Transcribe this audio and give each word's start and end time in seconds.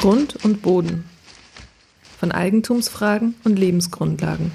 Grund 0.00 0.42
und 0.46 0.62
Boden. 0.62 1.04
Von 2.18 2.32
Eigentumsfragen 2.32 3.34
und 3.44 3.58
Lebensgrundlagen. 3.58 4.50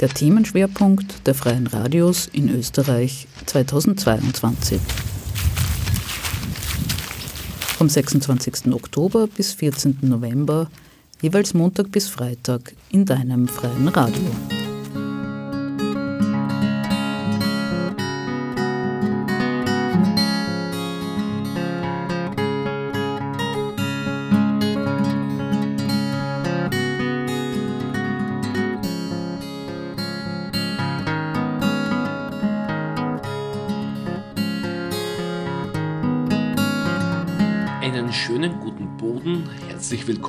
Der 0.00 0.08
Themenschwerpunkt 0.08 1.26
der 1.26 1.34
Freien 1.34 1.66
Radios 1.66 2.30
in 2.32 2.48
Österreich 2.48 3.28
2022. 3.44 4.80
Vom 7.76 7.90
26. 7.90 8.72
Oktober 8.72 9.26
bis 9.26 9.52
14. 9.52 9.98
November, 10.00 10.70
jeweils 11.20 11.52
Montag 11.52 11.92
bis 11.92 12.08
Freitag 12.08 12.72
in 12.88 13.04
deinem 13.04 13.48
freien 13.48 13.88
Radio. 13.88 14.30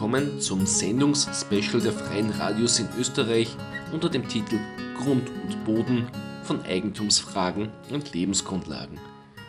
Willkommen 0.07 0.39
zum 0.39 0.65
Sendungsspecial 0.65 1.81
der 1.81 1.91
Freien 1.91 2.29
Radios 2.29 2.79
in 2.79 2.87
Österreich 2.97 3.53
unter 3.91 4.07
dem 4.07 4.25
Titel 4.29 4.57
Grund 4.97 5.29
und 5.43 5.65
Boden 5.65 6.07
von 6.43 6.61
Eigentumsfragen 6.61 7.67
und 7.89 8.13
Lebensgrundlagen. 8.13 8.97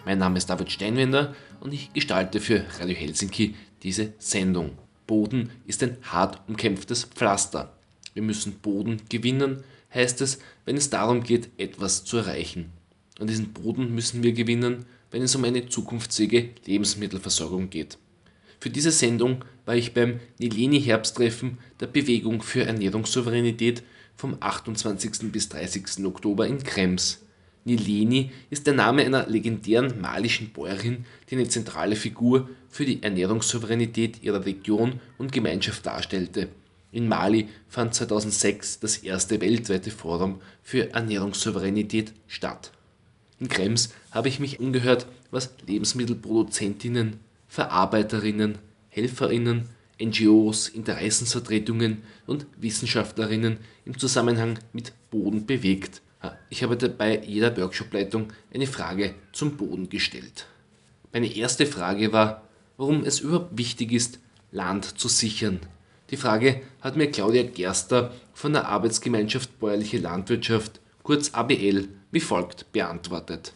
Mein 0.04 0.18
Name 0.18 0.36
ist 0.36 0.50
David 0.50 0.72
Steinwender 0.72 1.37
und 1.60 1.73
ich 1.73 1.92
gestalte 1.92 2.40
für 2.40 2.65
Radio 2.80 2.96
Helsinki 2.96 3.54
diese 3.84 4.15
Sendung. 4.18 4.73
Boden 5.06 5.50
ist 5.68 5.80
ein 5.84 5.96
hart 6.02 6.40
umkämpftes 6.48 7.04
Pflaster. 7.04 7.72
Wir 8.15 8.24
müssen 8.24 8.54
Boden 8.54 9.00
gewinnen, 9.09 9.62
heißt 9.95 10.20
es, 10.22 10.40
wenn 10.65 10.76
es 10.76 10.90
darum 10.90 11.22
geht, 11.22 11.50
etwas 11.56 12.02
zu 12.02 12.16
erreichen. 12.16 12.72
Und 13.20 13.30
diesen 13.30 13.52
Boden 13.52 13.95
müssen 13.95 14.24
wir 14.24 14.32
gewinnen, 14.32 14.87
wenn 15.12 15.22
es 15.22 15.37
um 15.37 15.45
eine 15.45 15.68
zukunftsfähige 15.68 16.50
Lebensmittelversorgung 16.66 17.70
geht. 17.70 17.96
Für 18.60 18.70
diese 18.70 18.90
Sendung 18.90 19.45
war 19.69 19.77
ich 19.77 19.93
beim 19.93 20.19
Nileni-Herbsttreffen 20.38 21.59
der 21.79 21.88
Bewegung 21.88 22.41
für 22.41 22.65
Ernährungssouveränität 22.65 23.83
vom 24.16 24.38
28. 24.41 25.30
bis 25.30 25.51
30. 25.51 26.07
Oktober 26.07 26.47
in 26.47 26.63
Krems. 26.63 27.21
Nileni 27.66 28.30
ist 28.49 28.66
der 28.66 28.73
Name 28.73 29.05
einer 29.05 29.27
legendären 29.27 30.01
malischen 30.01 30.55
Bäuerin, 30.55 31.05
die 31.29 31.35
eine 31.35 31.49
zentrale 31.49 31.96
Figur 31.96 32.49
für 32.71 32.87
die 32.87 33.02
Ernährungssouveränität 33.02 34.23
ihrer 34.23 34.46
Region 34.46 35.01
und 35.19 35.33
Gemeinschaft 35.33 35.85
darstellte. 35.85 36.49
In 36.91 37.07
Mali 37.07 37.49
fand 37.69 37.93
2006 37.93 38.80
das 38.80 38.96
erste 38.96 39.39
weltweite 39.43 39.91
Forum 39.91 40.41
für 40.63 40.95
Ernährungssouveränität 40.95 42.15
statt. 42.27 42.73
In 43.39 43.51
Krems 43.51 43.91
habe 44.13 44.29
ich 44.29 44.41
mich 44.41 44.61
umgehört, 44.61 45.07
was 45.30 45.51
Lebensmittelproduzentinnen, 45.66 47.21
Verarbeiterinnen, 47.49 48.57
Helferinnen, 48.99 49.68
NGOs, 50.02 50.68
Interessensvertretungen 50.68 52.02
und 52.27 52.46
Wissenschaftlerinnen 52.57 53.59
im 53.85 53.96
Zusammenhang 53.96 54.59
mit 54.73 54.93
Boden 55.10 55.46
bewegt. 55.46 56.02
Ich 56.51 56.65
habe 56.65 56.77
dabei 56.77 57.23
jeder 57.24 57.57
Workshopleitung 57.57 58.32
eine 58.52 58.66
Frage 58.66 59.15
zum 59.32 59.57
Boden 59.57 59.88
gestellt. 59.88 60.46
Meine 61.13 61.32
erste 61.32 61.65
Frage 61.65 62.13
war, 62.13 62.43
warum 62.77 63.05
es 63.05 63.21
überhaupt 63.21 63.57
wichtig 63.57 63.93
ist, 63.93 64.19
Land 64.50 64.99
zu 64.99 65.06
sichern. 65.06 65.61
Die 66.11 66.17
Frage 66.17 66.62
hat 66.81 66.97
mir 66.97 67.11
Claudia 67.11 67.45
Gerster 67.45 68.12
von 68.34 68.53
der 68.53 68.67
Arbeitsgemeinschaft 68.67 69.61
Bäuerliche 69.61 69.99
Landwirtschaft, 69.99 70.81
kurz 71.05 71.34
ABL, 71.34 71.89
wie 72.11 72.21
folgt 72.21 72.72
beantwortet. 72.72 73.53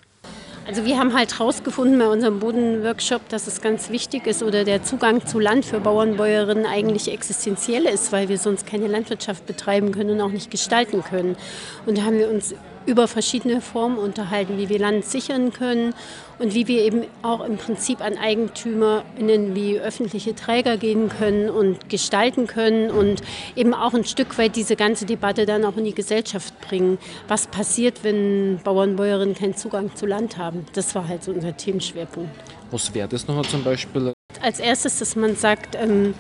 Also 0.64 0.84
wir 0.84 0.96
haben 0.96 1.12
halt 1.12 1.38
herausgefunden 1.38 1.98
bei 1.98 2.06
unserem 2.06 2.38
Bodenworkshop, 2.38 3.28
dass 3.28 3.48
es 3.48 3.60
ganz 3.60 3.90
wichtig 3.90 4.28
ist 4.28 4.44
oder 4.44 4.62
der 4.62 4.84
Zugang 4.84 5.26
zu 5.26 5.40
Land 5.40 5.64
für 5.64 5.80
Bauern, 5.80 6.16
Bäuerinnen 6.16 6.66
eigentlich 6.66 7.10
existenziell 7.10 7.84
ist, 7.84 8.12
weil 8.12 8.28
wir 8.28 8.38
sonst 8.38 8.64
keine 8.64 8.86
Landwirtschaft 8.86 9.44
betreiben 9.46 9.90
können 9.90 10.10
und 10.10 10.20
auch 10.20 10.30
nicht 10.30 10.52
gestalten 10.52 11.02
können. 11.02 11.36
Und 11.84 11.98
da 11.98 12.02
haben 12.02 12.18
wir 12.18 12.30
uns 12.30 12.54
über 12.86 13.08
verschiedene 13.08 13.60
Formen 13.60 13.98
unterhalten, 13.98 14.58
wie 14.58 14.68
wir 14.68 14.78
Land 14.78 15.04
sichern 15.04 15.52
können 15.52 15.94
und 16.38 16.54
wie 16.54 16.66
wir 16.66 16.82
eben 16.82 17.04
auch 17.22 17.44
im 17.44 17.56
Prinzip 17.56 18.00
an 18.00 18.16
EigentümerInnen 18.16 19.54
wie 19.54 19.78
öffentliche 19.78 20.34
Träger 20.34 20.76
gehen 20.76 21.08
können 21.08 21.48
und 21.48 21.88
gestalten 21.88 22.46
können 22.46 22.90
und 22.90 23.22
eben 23.56 23.74
auch 23.74 23.94
ein 23.94 24.04
Stück 24.04 24.38
weit 24.38 24.56
diese 24.56 24.76
ganze 24.76 25.06
Debatte 25.06 25.46
dann 25.46 25.64
auch 25.64 25.76
in 25.76 25.84
die 25.84 25.94
Gesellschaft 25.94 26.60
bringen. 26.60 26.98
Was 27.28 27.46
passiert, 27.46 28.02
wenn 28.02 28.58
Bauern 28.64 28.90
und 28.90 28.96
Bäuerinnen 28.96 29.34
keinen 29.34 29.56
Zugang 29.56 29.94
zu 29.94 30.06
Land 30.06 30.36
haben? 30.36 30.66
Das 30.72 30.94
war 30.94 31.06
halt 31.06 31.22
so 31.24 31.32
unser 31.32 31.56
Themenschwerpunkt. 31.56 32.30
Was 32.70 32.92
wäre 32.94 33.08
das 33.08 33.28
noch 33.28 33.46
zum 33.46 33.62
Beispiel? 33.62 34.12
Als 34.40 34.58
erstes, 34.58 34.98
dass 34.98 35.14
man 35.14 35.36
sagt, 35.36 35.76
ähm, 35.76 36.14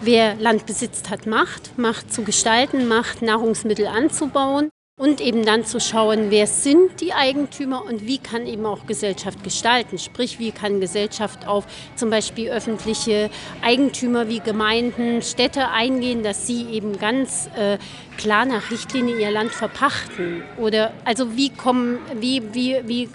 wer 0.00 0.34
Land 0.36 0.66
besitzt, 0.66 1.10
hat 1.10 1.26
Macht, 1.26 1.78
Macht 1.78 2.12
zu 2.12 2.22
gestalten, 2.22 2.88
Macht 2.88 3.22
Nahrungsmittel 3.22 3.86
anzubauen. 3.86 4.70
Und 4.98 5.20
eben 5.20 5.44
dann 5.44 5.64
zu 5.64 5.78
schauen, 5.78 6.32
wer 6.32 6.48
sind 6.48 7.00
die 7.00 7.12
Eigentümer 7.12 7.84
und 7.84 8.04
wie 8.04 8.18
kann 8.18 8.48
eben 8.48 8.66
auch 8.66 8.84
Gesellschaft 8.86 9.44
gestalten. 9.44 9.96
Sprich, 9.96 10.40
wie 10.40 10.50
kann 10.50 10.80
Gesellschaft 10.80 11.46
auf 11.46 11.66
zum 11.94 12.10
Beispiel 12.10 12.50
öffentliche 12.50 13.30
Eigentümer 13.62 14.28
wie 14.28 14.40
Gemeinden, 14.40 15.22
Städte 15.22 15.68
eingehen, 15.68 16.24
dass 16.24 16.48
sie 16.48 16.64
eben 16.70 16.98
ganz 16.98 17.48
äh, 17.56 17.78
klar 18.18 18.44
nach 18.44 18.70
Richtlinie 18.70 19.16
ihr 19.16 19.30
Land 19.30 19.52
verpachten? 19.52 20.42
Oder 20.58 20.92
also 21.04 21.36
wie 21.36 21.48
kommen, 21.50 21.98
wie, 22.20 22.42
wie, 22.52 22.76
wie 22.84 23.04
äh, 23.04 23.08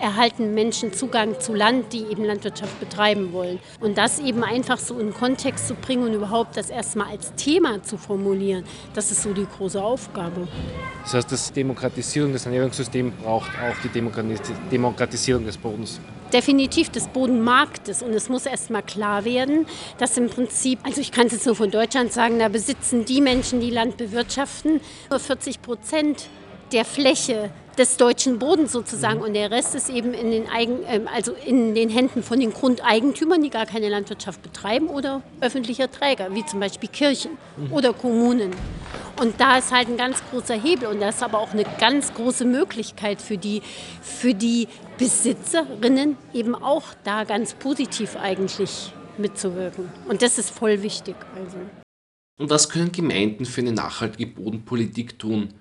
erhalten 0.00 0.54
Menschen 0.54 0.92
Zugang 0.94 1.38
zu 1.38 1.52
Land, 1.52 1.92
die 1.92 2.04
eben 2.04 2.24
Landwirtschaft 2.24 2.80
betreiben 2.80 3.32
wollen? 3.32 3.58
Und 3.80 3.98
das 3.98 4.18
eben 4.18 4.42
einfach 4.42 4.78
so 4.78 4.98
in 4.98 5.12
Kontext 5.12 5.68
zu 5.68 5.74
bringen 5.74 6.04
und 6.04 6.14
überhaupt 6.14 6.56
das 6.56 6.70
erstmal 6.70 7.08
als 7.08 7.34
Thema 7.34 7.82
zu 7.82 7.98
formulieren, 7.98 8.64
das 8.94 9.10
ist 9.10 9.22
so 9.22 9.34
die 9.34 9.46
große 9.46 9.82
Aufgabe. 9.82 10.48
Das 11.02 11.14
heißt, 11.14 11.50
die 11.50 11.60
Demokratisierung 11.60 12.32
des 12.32 12.46
Ernährungssystems 12.46 13.12
braucht 13.22 13.50
auch 13.50 13.76
die 13.82 13.88
Demokratisierung 14.70 15.44
des 15.44 15.58
Bodens 15.58 16.00
definitiv 16.32 16.90
des 16.90 17.08
Bodenmarktes. 17.08 18.02
Und 18.02 18.12
es 18.12 18.28
muss 18.28 18.46
erst 18.46 18.70
mal 18.70 18.82
klar 18.82 19.24
werden, 19.24 19.66
dass 19.98 20.16
im 20.16 20.28
Prinzip, 20.28 20.78
also 20.82 21.00
ich 21.00 21.12
kann 21.12 21.26
es 21.26 21.32
jetzt 21.32 21.46
nur 21.46 21.56
von 21.56 21.70
Deutschland 21.70 22.12
sagen, 22.12 22.38
da 22.38 22.48
besitzen 22.48 23.04
die 23.04 23.20
Menschen, 23.20 23.60
die 23.60 23.70
Land 23.70 23.96
bewirtschaften, 23.96 24.80
nur 25.10 25.20
40 25.20 25.62
Prozent 25.62 26.28
der 26.72 26.84
Fläche 26.84 27.50
des 27.78 27.96
deutschen 27.96 28.38
Bodens 28.38 28.72
sozusagen 28.72 29.20
und 29.20 29.34
der 29.34 29.50
Rest 29.50 29.74
ist 29.74 29.90
eben 29.90 30.14
in 30.14 30.30
den, 30.30 30.48
Eigen, 30.48 30.78
ähm, 30.88 31.08
also 31.14 31.32
in 31.44 31.74
den 31.74 31.90
Händen 31.90 32.22
von 32.22 32.40
den 32.40 32.52
Grundeigentümern, 32.52 33.42
die 33.42 33.50
gar 33.50 33.66
keine 33.66 33.88
Landwirtschaft 33.88 34.42
betreiben 34.42 34.88
oder 34.88 35.22
öffentlicher 35.40 35.90
Träger, 35.90 36.34
wie 36.34 36.44
zum 36.46 36.60
Beispiel 36.60 36.88
Kirchen 36.88 37.32
oder 37.70 37.92
Kommunen. 37.92 38.52
Und 39.20 39.40
da 39.40 39.58
ist 39.58 39.72
halt 39.72 39.88
ein 39.88 39.96
ganz 39.96 40.22
großer 40.30 40.54
Hebel 40.54 40.88
und 40.88 41.00
das 41.00 41.16
ist 41.16 41.22
aber 41.22 41.38
auch 41.38 41.52
eine 41.52 41.64
ganz 41.78 42.12
große 42.14 42.44
Möglichkeit 42.44 43.20
für 43.20 43.38
die, 43.38 43.62
für 44.02 44.34
die 44.34 44.68
Besitzerinnen 44.98 46.16
eben 46.32 46.54
auch 46.54 46.84
da 47.04 47.24
ganz 47.24 47.54
positiv 47.54 48.16
eigentlich 48.16 48.92
mitzuwirken. 49.18 49.90
Und 50.08 50.22
das 50.22 50.38
ist 50.38 50.50
voll 50.50 50.82
wichtig. 50.82 51.16
Also. 51.34 51.58
Und 52.38 52.50
was 52.50 52.68
können 52.68 52.92
Gemeinden 52.92 53.46
für 53.46 53.62
eine 53.62 53.72
nachhaltige 53.72 54.26
Bodenpolitik 54.26 55.18
tun? 55.18 55.54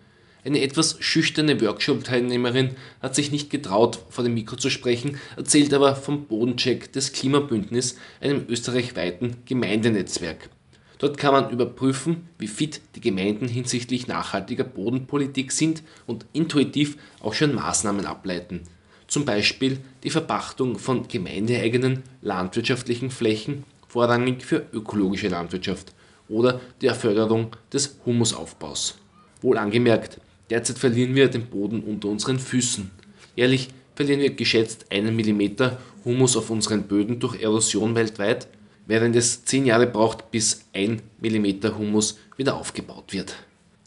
Eine 0.46 0.62
etwas 0.62 0.98
schüchterne 1.00 1.60
Workshop-Teilnehmerin 1.60 2.76
hat 3.02 3.16
sich 3.16 3.32
nicht 3.32 3.50
getraut, 3.50 3.98
vor 4.10 4.24
dem 4.24 4.36
Mikro 4.36 4.56
zu 4.58 4.70
sprechen, 4.70 5.20
erzählt 5.38 5.74
aber 5.74 5.96
vom 5.96 6.26
Bodencheck 6.26 6.94
des 6.94 7.14
Klimabündnis, 7.14 7.98
einem 8.22 8.46
österreichweiten 8.48 9.38
Gemeindenetzwerk. 9.46 10.52
Dort 11.00 11.18
kann 11.18 11.34
man 11.34 11.50
überprüfen, 11.50 12.30
wie 12.38 12.48
fit 12.48 12.80
die 12.96 13.02
Gemeinden 13.02 13.48
hinsichtlich 13.48 14.08
nachhaltiger 14.08 14.64
Bodenpolitik 14.64 15.52
sind 15.52 15.82
und 16.06 16.28
intuitiv 16.32 16.98
auch 17.22 17.34
schon 17.34 17.56
Maßnahmen 17.56 18.06
ableiten. 18.06 18.62
Zum 19.08 19.26
Beispiel 19.26 19.80
die 20.04 20.12
Verpachtung 20.12 20.78
von 20.78 21.08
gemeindeeigenen 21.08 22.04
landwirtschaftlichen 22.22 23.10
Flächen, 23.10 23.64
vorrangig 23.88 24.44
für 24.44 24.64
ökologische 24.72 25.28
Landwirtschaft, 25.28 25.94
oder 26.30 26.62
die 26.82 26.90
Förderung 26.90 27.56
des 27.74 27.98
Humusaufbaus. 28.06 29.00
Wohl 29.42 29.58
angemerkt, 29.58 30.20
Derzeit 30.50 30.78
verlieren 30.78 31.16
wir 31.16 31.28
den 31.28 31.48
Boden 31.48 31.82
unter 31.82 32.08
unseren 32.08 32.40
Füßen. 32.40 32.92
Jährlich 33.36 33.70
verlieren 33.96 34.22
wir 34.22 34.30
geschätzt 34.32 34.86
einen 34.92 35.16
Millimeter 35.16 35.80
Humus 36.04 36.38
auf 36.38 36.50
unseren 36.50 36.84
Böden 36.84 37.20
durch 37.20 37.42
Erosion 37.42 37.96
weltweit, 37.96 38.48
während 38.86 39.16
es 39.16 39.44
zehn 39.46 39.66
Jahre 39.66 39.88
braucht, 39.88 40.30
bis 40.30 40.66
ein 40.74 41.02
Millimeter 41.20 41.78
Humus 41.78 42.20
wieder 42.38 42.56
aufgebaut 42.56 43.12
wird. 43.12 43.36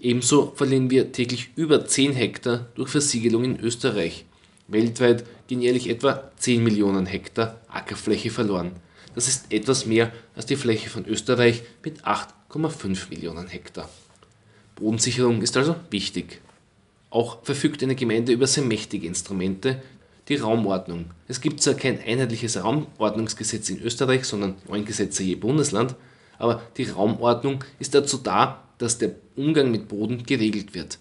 Ebenso 0.01 0.53
verlieren 0.55 0.91
wir 0.91 1.13
täglich 1.13 1.51
über 1.57 1.87
10 1.87 2.13
Hektar 2.13 2.69
durch 2.75 2.91
Versiegelung 2.91 3.45
in 3.45 3.61
Österreich. 3.61 4.25
Weltweit 4.69 5.25
gehen 5.49 5.61
jährlich 5.61 5.89
etwa 5.89 6.31
10 6.37 6.63
Millionen 6.63 7.07
Hektar 7.07 7.61
Ackerfläche 7.69 8.31
verloren. 8.31 8.73
Das 9.15 9.27
ist 9.27 9.53
etwas 9.53 9.87
mehr 9.87 10.13
als 10.37 10.47
die 10.47 10.57
Fläche 10.57 10.89
von 10.89 11.05
Österreich 11.07 11.63
mit 11.85 12.05
8,5 12.05 13.11
Millionen 13.11 13.49
Hektar. 13.49 13.89
Bodensicherung 14.77 15.43
ist 15.43 15.57
also 15.57 15.75
wichtig. 15.91 16.41
Auch 17.11 17.43
verfügt 17.43 17.83
eine 17.83 17.95
Gemeinde 17.95 18.33
über 18.33 18.47
sehr 18.47 18.65
mächtige 18.65 19.07
Instrumente, 19.07 19.83
die 20.29 20.37
Raumordnung. 20.37 21.07
Es 21.27 21.41
gibt 21.41 21.63
zwar 21.63 21.75
kein 21.75 21.99
einheitliches 22.01 22.63
Raumordnungsgesetz 22.63 23.71
in 23.71 23.81
Österreich, 23.81 24.25
sondern 24.25 24.57
neun 24.69 24.85
Gesetze 24.85 25.23
je 25.23 25.37
Bundesland, 25.37 25.95
aber 26.39 26.63
die 26.77 26.85
Raumordnung 26.85 27.65
ist 27.79 27.95
dazu 27.95 28.19
da, 28.19 28.63
dass 28.77 28.99
der 28.99 29.13
Umgang 29.37 29.71
mit 29.71 29.89
Boden 29.89 30.25
geregelt 30.25 30.75
wird. 30.75 30.99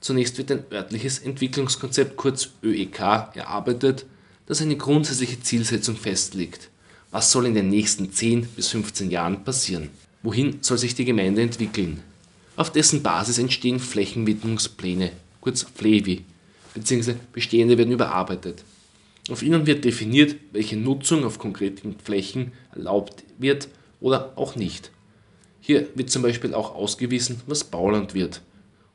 Zunächst 0.00 0.36
wird 0.36 0.50
ein 0.50 0.64
örtliches 0.70 1.18
Entwicklungskonzept 1.20 2.16
kurz 2.16 2.50
ÖEK 2.62 2.98
erarbeitet, 2.98 4.04
das 4.46 4.60
eine 4.60 4.76
grundsätzliche 4.76 5.40
Zielsetzung 5.40 5.96
festlegt. 5.96 6.68
Was 7.10 7.30
soll 7.30 7.46
in 7.46 7.54
den 7.54 7.70
nächsten 7.70 8.12
10 8.12 8.48
bis 8.48 8.68
15 8.68 9.10
Jahren 9.10 9.44
passieren? 9.44 9.88
Wohin 10.22 10.58
soll 10.60 10.78
sich 10.78 10.94
die 10.94 11.04
Gemeinde 11.04 11.42
entwickeln? 11.42 12.02
Auf 12.56 12.70
dessen 12.70 13.02
Basis 13.02 13.38
entstehen 13.38 13.80
Flächenwidmungspläne, 13.80 15.12
kurz 15.44 15.66
FLEWI, 15.74 16.24
bzw. 16.72 17.14
bestehende 17.32 17.76
werden 17.76 17.92
überarbeitet. 17.92 18.64
Auf 19.30 19.42
ihnen 19.42 19.66
wird 19.66 19.84
definiert, 19.84 20.36
welche 20.52 20.76
Nutzung 20.76 21.24
auf 21.24 21.38
konkreten 21.38 21.96
Flächen 22.02 22.52
erlaubt 22.74 23.24
wird 23.38 23.68
oder 24.00 24.32
auch 24.36 24.56
nicht. 24.56 24.90
Hier 25.60 25.86
wird 25.94 26.10
zum 26.10 26.22
Beispiel 26.22 26.54
auch 26.54 26.74
ausgewiesen, 26.74 27.40
was 27.46 27.64
Bauland 27.64 28.14
wird. 28.14 28.40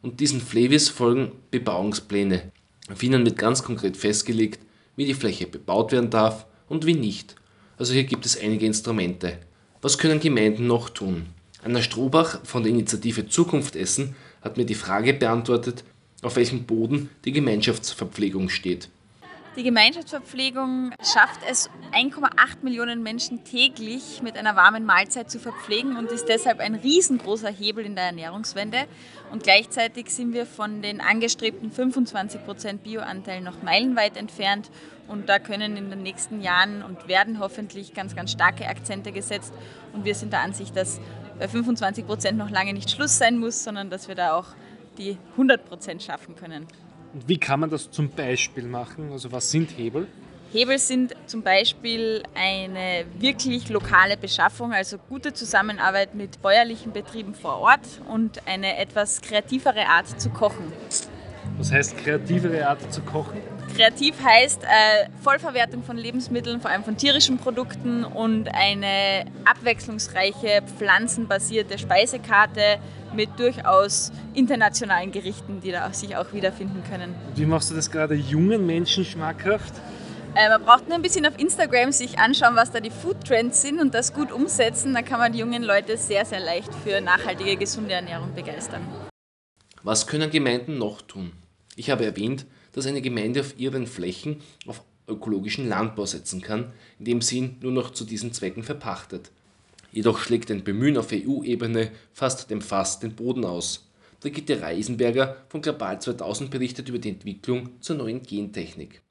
Und 0.01 0.19
diesen 0.19 0.41
Flevis 0.41 0.89
folgen 0.89 1.31
Bebauungspläne. 1.51 2.51
Auf 2.91 3.03
ihnen 3.03 3.25
wird 3.25 3.37
ganz 3.37 3.63
konkret 3.63 3.95
festgelegt, 3.95 4.59
wie 4.95 5.05
die 5.05 5.13
Fläche 5.13 5.45
bebaut 5.45 5.91
werden 5.91 6.09
darf 6.09 6.47
und 6.67 6.85
wie 6.87 6.95
nicht. 6.95 7.35
Also 7.77 7.93
hier 7.93 8.05
gibt 8.05 8.25
es 8.25 8.39
einige 8.39 8.65
Instrumente. 8.65 9.37
Was 9.81 9.99
können 9.99 10.19
Gemeinden 10.19 10.65
noch 10.65 10.89
tun? 10.89 11.27
Anna 11.63 11.81
Strohbach 11.81 12.43
von 12.43 12.63
der 12.63 12.71
Initiative 12.71 13.27
Zukunft 13.27 13.75
Essen 13.75 14.15
hat 14.41 14.57
mir 14.57 14.65
die 14.65 14.75
Frage 14.75 15.13
beantwortet, 15.13 15.83
auf 16.21 16.35
welchem 16.35 16.65
Boden 16.65 17.09
die 17.25 17.31
Gemeinschaftsverpflegung 17.31 18.49
steht. 18.49 18.89
Die 19.55 19.63
Gemeinschaftsverpflegung 19.63 20.93
schafft 21.01 21.41
es, 21.49 21.69
1,8 21.91 22.29
Millionen 22.61 23.01
Menschen 23.01 23.43
täglich 23.43 24.21
mit 24.21 24.37
einer 24.37 24.55
warmen 24.55 24.85
Mahlzeit 24.85 25.31
zu 25.31 25.39
verpflegen 25.39 25.97
und 25.97 26.11
ist 26.11 26.29
deshalb 26.29 26.59
ein 26.59 26.75
riesengroßer 26.75 27.49
Hebel 27.49 27.83
in 27.83 27.95
der 27.95 28.05
Ernährungswende. 28.05 28.85
Und 29.31 29.43
gleichzeitig 29.43 30.11
sind 30.11 30.33
wir 30.33 30.45
von 30.45 30.83
den 30.83 31.01
angestrebten 31.01 31.71
25 31.71 32.45
Prozent 32.45 32.83
Bioanteil 32.83 33.41
noch 33.41 33.63
meilenweit 33.63 34.17
entfernt. 34.17 34.69
Und 35.07 35.27
da 35.27 35.39
können 35.39 35.75
in 35.75 35.89
den 35.89 36.03
nächsten 36.03 36.41
Jahren 36.41 36.83
und 36.83 37.07
werden 37.07 37.39
hoffentlich 37.39 37.95
ganz, 37.95 38.15
ganz 38.15 38.31
starke 38.31 38.67
Akzente 38.67 39.11
gesetzt. 39.11 39.51
Und 39.93 40.05
wir 40.05 40.13
sind 40.13 40.31
der 40.31 40.41
Ansicht, 40.41 40.75
dass 40.77 41.01
bei 41.39 41.47
25 41.47 42.05
Prozent 42.05 42.37
noch 42.37 42.51
lange 42.51 42.73
nicht 42.73 42.91
Schluss 42.91 43.17
sein 43.17 43.39
muss, 43.39 43.63
sondern 43.63 43.89
dass 43.89 44.07
wir 44.07 44.15
da 44.15 44.37
auch 44.37 44.47
die 44.99 45.17
100 45.31 45.65
Prozent 45.65 46.03
schaffen 46.03 46.35
können. 46.35 46.67
Und 47.13 47.27
wie 47.27 47.37
kann 47.37 47.61
man 47.61 47.69
das 47.69 47.89
zum 47.89 48.09
Beispiel 48.09 48.65
machen? 48.65 49.11
Also 49.11 49.31
was 49.31 49.49
sind 49.49 49.75
Hebel? 49.77 50.07
Hebel 50.51 50.79
sind 50.79 51.15
zum 51.27 51.43
Beispiel 51.43 52.23
eine 52.33 53.05
wirklich 53.19 53.69
lokale 53.69 54.17
Beschaffung, 54.17 54.73
also 54.73 54.97
gute 54.97 55.31
Zusammenarbeit 55.31 56.15
mit 56.15 56.41
bäuerlichen 56.41 56.91
Betrieben 56.91 57.35
vor 57.35 57.59
Ort 57.59 58.01
und 58.07 58.47
eine 58.47 58.77
etwas 58.77 59.21
kreativere 59.21 59.85
Art 59.85 60.19
zu 60.19 60.29
kochen. 60.31 60.71
Was 61.57 61.71
heißt 61.71 61.97
kreativere 61.97 62.67
Art 62.67 62.91
zu 62.91 63.01
kochen? 63.01 63.37
Kreativ 63.75 64.15
heißt 64.23 64.63
äh, 64.63 65.09
Vollverwertung 65.21 65.83
von 65.83 65.97
Lebensmitteln, 65.97 66.61
vor 66.61 66.71
allem 66.71 66.83
von 66.83 66.97
tierischen 66.97 67.37
Produkten 67.37 68.03
und 68.03 68.47
eine 68.53 69.25
abwechslungsreiche 69.45 70.63
pflanzenbasierte 70.77 71.77
Speisekarte 71.77 72.79
mit 73.13 73.29
durchaus 73.37 74.11
internationalen 74.33 75.11
Gerichten, 75.11 75.61
die 75.61 75.71
da 75.71 75.91
sich 75.93 76.15
auch 76.15 76.33
wiederfinden 76.33 76.83
können. 76.89 77.15
Wie 77.35 77.45
machst 77.45 77.71
du 77.71 77.75
das 77.75 77.89
gerade 77.89 78.15
jungen 78.15 78.65
Menschen 78.65 79.05
schmackhaft? 79.05 79.73
Äh, 80.35 80.49
man 80.49 80.63
braucht 80.63 80.87
nur 80.87 80.95
ein 80.95 81.01
bisschen 81.01 81.25
auf 81.25 81.37
Instagram 81.39 81.91
sich 81.91 82.19
anschauen, 82.19 82.55
was 82.55 82.71
da 82.71 82.79
die 82.79 82.91
Food 82.91 83.25
Trends 83.25 83.61
sind 83.61 83.81
und 83.81 83.93
das 83.93 84.13
gut 84.13 84.31
umsetzen. 84.31 84.93
Dann 84.93 85.03
kann 85.03 85.19
man 85.19 85.33
die 85.33 85.39
jungen 85.39 85.63
Leute 85.63 85.97
sehr, 85.97 86.23
sehr 86.25 86.39
leicht 86.39 86.73
für 86.83 87.01
nachhaltige, 87.01 87.57
gesunde 87.57 87.93
Ernährung 87.93 88.33
begeistern. 88.35 88.81
Was 89.81 90.07
können 90.07 90.29
Gemeinden 90.29 90.77
noch 90.77 91.01
tun? 91.01 91.31
Ich 91.75 91.89
habe 91.89 92.05
erwähnt, 92.05 92.45
dass 92.73 92.85
eine 92.85 93.01
Gemeinde 93.01 93.39
auf 93.39 93.57
ihren 93.57 93.87
Flächen 93.87 94.41
auf 94.67 94.83
ökologischen 95.07 95.67
Landbau 95.67 96.05
setzen 96.05 96.41
kann, 96.41 96.71
indem 96.99 97.21
sie 97.21 97.39
ihn 97.39 97.57
nur 97.61 97.71
noch 97.71 97.91
zu 97.91 98.05
diesen 98.05 98.31
Zwecken 98.31 98.63
verpachtet. 98.63 99.31
Jedoch 99.91 100.19
schlägt 100.19 100.51
ein 100.51 100.63
Bemühen 100.63 100.97
auf 100.97 101.11
EU-Ebene 101.11 101.91
fast 102.13 102.51
dem 102.51 102.61
Fass 102.61 102.99
den 102.99 103.15
Boden 103.15 103.45
aus. 103.45 103.89
Brigitte 104.19 104.61
Reisenberger 104.61 105.37
von 105.47 105.61
Global 105.61 105.99
2000 105.99 106.51
berichtet 106.51 106.89
über 106.89 106.99
die 106.99 107.09
Entwicklung 107.09 107.81
zur 107.81 107.95
neuen 107.95 108.21
Gentechnik. 108.21 109.01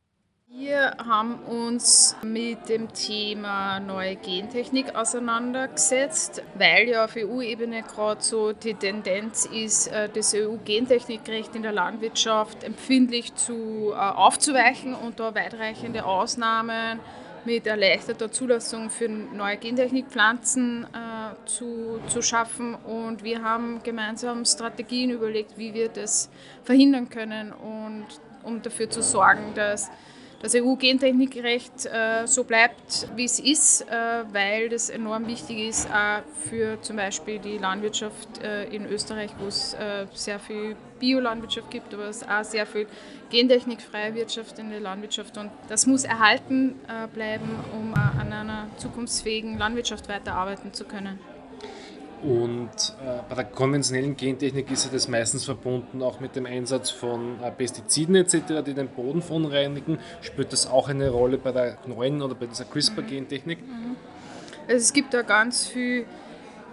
Wir 0.51 0.97
haben 0.99 1.37
uns 1.45 2.17
mit 2.23 2.69
dem 2.69 2.93
Thema 2.93 3.81
neue 3.81 4.17
Gentechnik 4.17 4.95
auseinandergesetzt, 4.95 6.43
weil 6.57 6.89
ja 6.89 7.05
auf 7.05 7.17
EU-Ebene 7.17 7.83
gerade 7.83 8.23
so 8.23 8.53
die 8.53 8.75
Tendenz 8.75 9.47
ist, 9.47 9.87
äh, 9.87 10.09
das 10.09 10.35
EU-Gentechnikrecht 10.35 11.55
in 11.55 11.63
der 11.63 11.73
Landwirtschaft 11.73 12.65
empfindlich 12.65 13.35
zu, 13.35 13.93
äh, 13.93 13.95
aufzuweichen 13.95 14.95
und 14.95 15.21
da 15.21 15.35
weitreichende 15.35 16.05
Ausnahmen 16.05 16.99
mit 17.45 17.67
erleichterter 17.67 18.31
Zulassung 18.31 18.91
für 18.91 19.09
neue 19.09 19.57
Gentechnikpflanzen 19.57 20.85
äh, 20.85 21.47
zu, 21.47 22.01
zu 22.09 22.23
schaffen. 22.23 22.75
Und 22.75 23.23
wir 23.23 23.43
haben 23.43 23.83
gemeinsam 23.83 24.45
Strategien 24.45 25.11
überlegt, 25.11 25.59
wie 25.59 25.75
wir 25.75 25.89
das 25.89 26.31
verhindern 26.65 27.09
können 27.09 27.53
und 27.53 28.07
um 28.43 28.63
dafür 28.63 28.89
zu 28.89 29.03
sorgen, 29.03 29.55
dass 29.55 29.91
das 30.41 30.55
EU-Gentechnikrecht 30.55 31.87
äh, 31.87 32.27
so 32.27 32.45
bleibt, 32.45 33.09
wie 33.17 33.25
es 33.25 33.41
ist, 33.41 33.83
äh, 33.83 34.25
weil 34.33 34.69
das 34.69 34.89
enorm 34.89 35.27
wichtig 35.27 35.69
ist, 35.69 35.91
auch 35.91 36.23
für 36.49 36.81
zum 36.81 36.97
Beispiel 36.97 37.39
die 37.41 37.59
Landwirtschaft 37.59 38.43
äh, 38.43 38.65
in 38.65 38.87
Österreich, 38.87 39.31
wo 39.39 39.47
es 39.47 39.75
äh, 39.75 40.07
sehr 40.13 40.39
viel 40.39 40.77
Biolandwirtschaft 41.01 41.71
gibt, 41.71 41.93
aber 41.93 42.05
es 42.05 42.23
auch 42.23 42.45
sehr 42.45 42.67
viel 42.67 42.87
gentechnikfreie 43.31 44.15
Wirtschaft 44.15 44.59
in 44.59 44.71
der 44.71 44.81
Landwirtschaft. 44.81 45.37
Und 45.39 45.51
das 45.69 45.87
muss 45.87 46.05
erhalten 46.05 46.77
äh, 46.89 47.09
bleiben, 47.09 47.49
um 47.73 47.95
an 47.95 48.33
einer 48.33 48.69
zukunftsfähigen 48.77 49.59
Landwirtschaft 49.59 50.09
weiterarbeiten 50.09 50.73
zu 50.73 50.85
können. 50.85 51.19
Und 52.23 52.69
äh, 53.05 53.21
bei 53.29 53.35
der 53.37 53.45
konventionellen 53.45 54.17
Gentechnik 54.17 54.71
ist 54.71 54.87
ja 54.87 54.91
das 54.93 55.07
meistens 55.09 55.45
verbunden 55.45 56.03
auch 56.03 56.19
mit 56.19 56.35
dem 56.35 56.47
Einsatz 56.47 56.91
von 56.91 57.41
äh, 57.43 57.51
Pestiziden 57.51 58.17
etc., 58.17 58.65
die 58.67 58.75
den 58.75 58.89
Boden 58.89 59.23
verunreinigen. 59.23 59.99
Spielt 60.21 60.53
das 60.53 60.69
auch 60.69 60.89
eine 60.89 61.11
Rolle 61.11 61.39
bei 61.39 61.53
der 61.53 61.79
neuen 61.87 62.21
oder 62.21 62.35
bei 62.35 62.47
dieser 62.47 62.65
CRISPR-Gentechnik? 62.65 63.61
Mhm. 63.61 63.97
Also 64.67 64.77
es 64.77 64.93
gibt 64.93 65.15
da 65.15 65.23
ganz 65.23 65.67
viel 65.67 66.07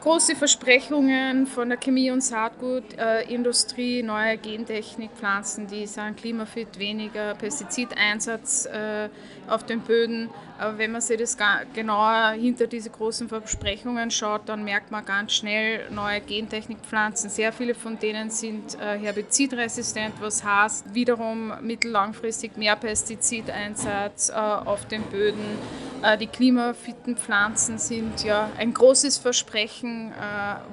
große 0.05 0.35
Versprechungen 0.35 1.47
von 1.47 1.69
der 1.69 1.79
Chemie- 1.79 2.11
und 2.11 2.21
Saatgutindustrie, 2.21 4.03
neue 4.03 4.37
Gentechnikpflanzen, 4.37 5.65
die 5.65 5.87
sagen 5.87 6.15
klimafit, 6.15 6.77
weniger 6.77 7.33
Pestizideinsatz 7.33 8.67
äh, 8.67 9.09
auf 9.47 9.63
den 9.63 9.79
Böden. 9.81 10.29
Aber 10.57 10.77
wenn 10.77 10.91
man 10.91 11.01
sich 11.01 11.17
das 11.17 11.37
genauer 11.73 12.31
hinter 12.31 12.67
diese 12.67 12.89
großen 12.89 13.27
Versprechungen 13.27 14.09
schaut, 14.09 14.47
dann 14.47 14.63
merkt 14.63 14.89
man 14.89 15.03
ganz 15.03 15.33
schnell 15.33 15.89
neue 15.91 16.21
Gentechnikpflanzen. 16.21 17.29
Sehr 17.29 17.51
viele 17.51 17.75
von 17.75 17.99
denen 17.99 18.29
sind 18.29 18.75
äh, 18.79 18.97
herbizidresistent, 18.97 20.15
was 20.21 20.43
heißt 20.43 20.93
wiederum 20.93 21.53
mittellangfristig 21.61 22.55
mehr 22.55 22.77
Pestizideinsatz 22.77 24.29
äh, 24.29 24.33
auf 24.33 24.87
den 24.87 25.01
Böden. 25.03 25.57
Äh, 26.01 26.17
die 26.17 26.27
klimafitten 26.27 27.17
Pflanzen 27.17 27.77
sind 27.77 28.23
ja 28.23 28.49
ein 28.57 28.73
großes 28.73 29.17
Versprechen, 29.17 30.13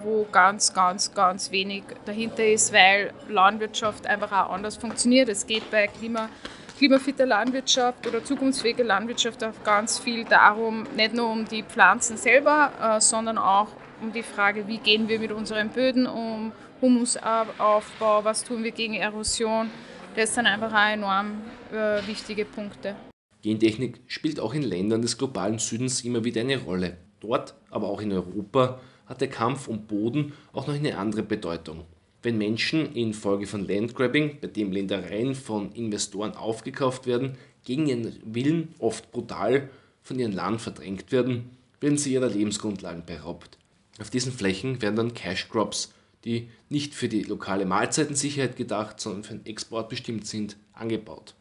wo 0.03 0.27
ganz, 0.31 0.73
ganz, 0.75 1.13
ganz 1.15 1.51
wenig 1.51 1.83
dahinter 2.05 2.45
ist, 2.45 2.73
weil 2.73 3.13
Landwirtschaft 3.29 4.07
einfach 4.07 4.31
auch 4.33 4.53
anders 4.53 4.77
funktioniert. 4.77 5.29
Es 5.29 5.47
geht 5.47 5.71
bei 5.71 5.87
Klima 5.89 6.29
klimafitte 6.83 7.25
Landwirtschaft 7.25 8.09
oder 8.09 8.25
zukunftsfähige 8.25 8.83
Landwirtschaft 8.83 9.45
auch 9.45 9.63
ganz 9.63 10.01
viel 10.01 10.25
darum, 10.25 10.85
nicht 10.97 11.15
nur 11.15 11.31
um 11.31 11.45
die 11.45 11.63
Pflanzen 11.63 12.17
selber, 12.17 12.73
äh, 12.83 13.01
sondern 13.01 13.39
auch 13.39 13.69
um 14.01 14.13
die 14.13 14.25
Frage, 14.25 14.67
wie 14.67 14.79
gehen 14.79 15.09
wir 15.09 15.21
mit 15.21 15.31
unseren 15.31 15.69
Böden 15.69 16.09
um, 16.09 16.51
Humusaufbau, 16.81 18.25
was 18.25 18.43
tun 18.43 18.65
wir 18.65 18.73
gegen 18.73 18.95
Erosion. 18.95 19.71
Das 20.17 20.35
sind 20.35 20.47
einfach 20.47 20.73
auch 20.73 20.93
enorm 20.93 21.43
äh, 21.71 22.05
wichtige 22.09 22.45
Punkte. 22.45 22.97
Gentechnik 23.43 24.01
spielt 24.09 24.41
auch 24.41 24.53
in 24.53 24.63
Ländern 24.63 25.03
des 25.03 25.17
globalen 25.17 25.61
Südens 25.61 26.03
immer 26.03 26.25
wieder 26.25 26.41
eine 26.41 26.59
Rolle. 26.59 26.97
Dort, 27.21 27.55
aber 27.71 27.91
auch 27.91 28.01
in 28.01 28.13
Europa, 28.13 28.81
hat 29.07 29.21
der 29.21 29.31
Kampf 29.31 29.69
um 29.69 29.87
Boden 29.87 30.33
auch 30.53 30.67
noch 30.67 30.75
eine 30.75 30.99
andere 30.99 31.23
Bedeutung. 31.23 31.85
Wenn 32.23 32.39
Menschen 32.39 32.95
infolge 32.95 33.47
von 33.47 33.67
Landgrabbing, 33.67 34.39
bei 34.41 34.47
dem 34.47 34.71
Ländereien 34.71 35.35
von 35.35 35.73
Investoren 35.73 36.35
aufgekauft 36.35 37.07
werden, 37.07 37.37
gegen 37.65 37.87
ihren 37.87 38.17
Willen 38.25 38.75
oft 38.79 39.11
brutal 39.11 39.69
von 40.03 40.19
ihrem 40.19 40.33
Land 40.33 40.61
verdrängt 40.61 41.11
werden, 41.11 41.51
werden 41.81 41.99
sie 41.99 42.13
ihrer 42.13 42.29
Lebensgrundlagen 42.29 43.05
beraubt. 43.05 43.59
Auf 44.01 44.11
diesen 44.11 44.33
Flächen 44.33 44.81
werden 44.83 44.97
dann 44.97 45.15
Cash 45.15 45.49
Crops, 45.49 45.93
die 46.25 46.49
nicht 46.69 46.95
für 46.95 47.09
die 47.09 47.23
lokale 47.25 47.67
Mahlzeitensicherheit 47.67 48.57
gedacht, 48.57 49.01
sondern 49.01 49.25
für 49.25 49.35
den 49.35 49.47
Export 49.47 49.89
bestimmt 49.89 50.27
sind, 50.27 50.57
angebaut. 50.73 51.35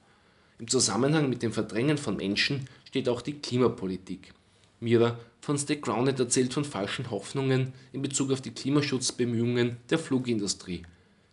Im 0.58 0.68
Zusammenhang 0.68 1.30
mit 1.30 1.44
dem 1.44 1.54
Verdrängen 1.54 1.98
von 1.98 2.18
Menschen 2.18 2.68
steht 2.86 3.08
auch 3.08 3.22
die 3.22 3.40
Klimapolitik. 3.40 4.34
Mira 4.82 5.20
von 5.42 5.60
Stay 5.60 5.76
Grounded 5.76 6.20
erzählt 6.20 6.54
von 6.54 6.66
falschen 6.66 7.12
Hoffnungen 7.12 7.74
in 7.94 8.02
Bezug 8.02 8.32
auf 8.32 8.42
die 8.42 8.52
Klimaschutzbemühungen 8.52 9.78
der 9.92 10.00
Flugindustrie. 10.00 10.84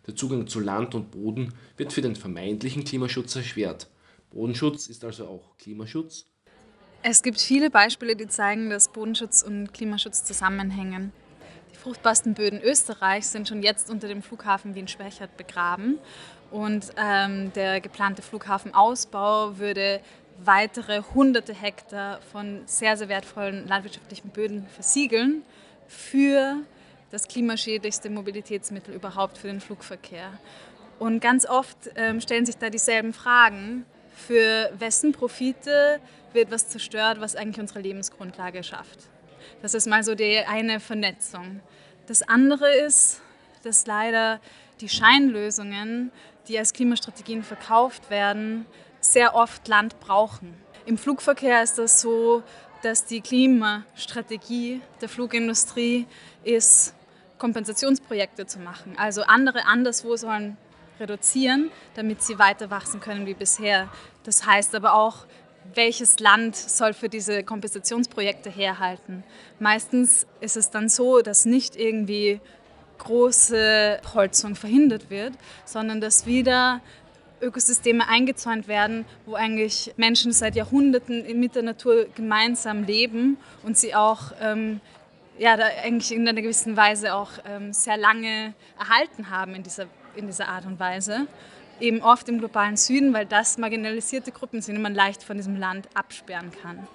Der 0.06 0.14
Zugang 0.14 0.46
zu 0.46 0.60
Land 0.60 0.94
und 0.94 1.10
Boden 1.10 1.54
wird 1.78 1.94
für 1.94 2.02
den 2.02 2.14
vermeintlichen 2.14 2.84
Klimaschutz 2.84 3.36
erschwert. 3.36 3.88
Bodenschutz 4.30 4.88
ist 4.88 5.02
also 5.02 5.26
auch 5.26 5.56
Klimaschutz. 5.56 6.26
Es 7.02 7.22
gibt 7.22 7.40
viele 7.40 7.70
Beispiele, 7.70 8.16
die 8.16 8.28
zeigen, 8.28 8.68
dass 8.68 8.90
Bodenschutz 8.90 9.42
und 9.42 9.72
Klimaschutz 9.72 10.24
zusammenhängen. 10.24 11.12
Die 11.72 11.76
fruchtbarsten 11.76 12.34
Böden 12.34 12.60
Österreichs 12.60 13.32
sind 13.32 13.48
schon 13.48 13.62
jetzt 13.62 13.90
unter 13.90 14.08
dem 14.08 14.22
Flughafen 14.22 14.74
Wien-Schwächert 14.74 15.38
begraben. 15.38 15.98
Und 16.50 16.90
ähm, 16.96 17.52
der 17.54 17.80
geplante 17.80 18.20
Flughafenausbau 18.20 19.58
würde 19.58 20.00
weitere 20.44 21.02
hunderte 21.14 21.52
Hektar 21.52 22.20
von 22.32 22.62
sehr, 22.66 22.96
sehr 22.96 23.08
wertvollen 23.08 23.66
landwirtschaftlichen 23.66 24.30
Böden 24.30 24.66
versiegeln 24.68 25.42
für 25.88 26.56
das 27.10 27.26
klimaschädlichste 27.26 28.10
Mobilitätsmittel 28.10 28.94
überhaupt 28.94 29.38
für 29.38 29.48
den 29.48 29.60
Flugverkehr. 29.60 30.30
Und 30.98 31.20
ganz 31.20 31.46
oft 31.46 31.76
ähm, 31.96 32.20
stellen 32.20 32.44
sich 32.44 32.56
da 32.56 32.70
dieselben 32.70 33.12
Fragen. 33.12 33.86
Für 34.14 34.70
wessen 34.78 35.12
Profite 35.12 36.00
wird 36.32 36.50
was 36.50 36.68
zerstört, 36.68 37.20
was 37.20 37.36
eigentlich 37.36 37.60
unsere 37.60 37.80
Lebensgrundlage 37.80 38.62
schafft? 38.62 38.98
Das 39.62 39.74
ist 39.74 39.86
mal 39.86 40.02
so 40.02 40.14
die 40.14 40.38
eine 40.38 40.80
Vernetzung. 40.80 41.60
Das 42.06 42.22
andere 42.22 42.70
ist, 42.74 43.20
dass 43.62 43.86
leider 43.86 44.40
die 44.80 44.88
Scheinlösungen, 44.88 46.10
die 46.48 46.58
als 46.58 46.72
Klimastrategien 46.72 47.42
verkauft 47.42 48.10
werden, 48.10 48.66
sehr 49.00 49.34
oft 49.34 49.66
Land 49.68 50.00
brauchen. 50.00 50.54
Im 50.86 50.98
Flugverkehr 50.98 51.62
ist 51.62 51.78
das 51.78 52.00
so, 52.00 52.42
dass 52.82 53.04
die 53.04 53.20
Klimastrategie 53.20 54.80
der 55.00 55.08
Flugindustrie 55.08 56.06
ist, 56.44 56.94
Kompensationsprojekte 57.38 58.46
zu 58.46 58.58
machen. 58.58 58.94
Also 58.96 59.22
andere 59.22 59.66
anderswo 59.66 60.16
sollen 60.16 60.56
reduzieren, 60.98 61.70
damit 61.94 62.22
sie 62.22 62.38
weiter 62.38 62.70
wachsen 62.70 63.00
können 63.00 63.26
wie 63.26 63.34
bisher. 63.34 63.88
Das 64.24 64.46
heißt 64.46 64.74
aber 64.74 64.94
auch, 64.94 65.26
welches 65.74 66.18
Land 66.18 66.56
soll 66.56 66.94
für 66.94 67.08
diese 67.08 67.44
Kompensationsprojekte 67.44 68.50
herhalten. 68.50 69.22
Meistens 69.58 70.26
ist 70.40 70.56
es 70.56 70.70
dann 70.70 70.88
so, 70.88 71.20
dass 71.20 71.44
nicht 71.44 71.76
irgendwie 71.76 72.40
große 72.98 74.00
Holzung 74.14 74.56
verhindert 74.56 75.10
wird, 75.10 75.34
sondern 75.64 76.00
dass 76.00 76.26
wieder 76.26 76.80
Ökosysteme 77.40 78.08
eingezäunt 78.08 78.68
werden, 78.68 79.04
wo 79.26 79.34
eigentlich 79.34 79.92
Menschen 79.96 80.32
seit 80.32 80.56
Jahrhunderten 80.56 81.38
mit 81.38 81.54
der 81.54 81.62
Natur 81.62 82.06
gemeinsam 82.14 82.84
leben 82.84 83.36
und 83.62 83.76
sie 83.76 83.94
auch 83.94 84.32
ähm, 84.40 84.80
ja, 85.38 85.54
eigentlich 85.54 86.12
in 86.12 86.28
einer 86.28 86.40
gewissen 86.40 86.76
Weise 86.76 87.14
auch 87.14 87.30
ähm, 87.46 87.72
sehr 87.72 87.96
lange 87.96 88.54
erhalten 88.78 89.30
haben 89.30 89.54
in 89.54 89.62
dieser, 89.62 89.86
in 90.16 90.26
dieser 90.26 90.48
Art 90.48 90.66
und 90.66 90.78
Weise. 90.80 91.26
Eben 91.80 92.02
oft 92.02 92.28
im 92.28 92.38
globalen 92.38 92.76
Süden, 92.76 93.12
weil 93.14 93.24
das 93.24 93.56
marginalisierte 93.56 94.32
Gruppen 94.32 94.60
sind, 94.60 94.74
die 94.74 94.80
man 94.80 94.94
leicht 94.94 95.22
von 95.22 95.36
diesem 95.36 95.56
Land 95.56 95.88
absperren 95.94 96.50
kann. 96.60 96.86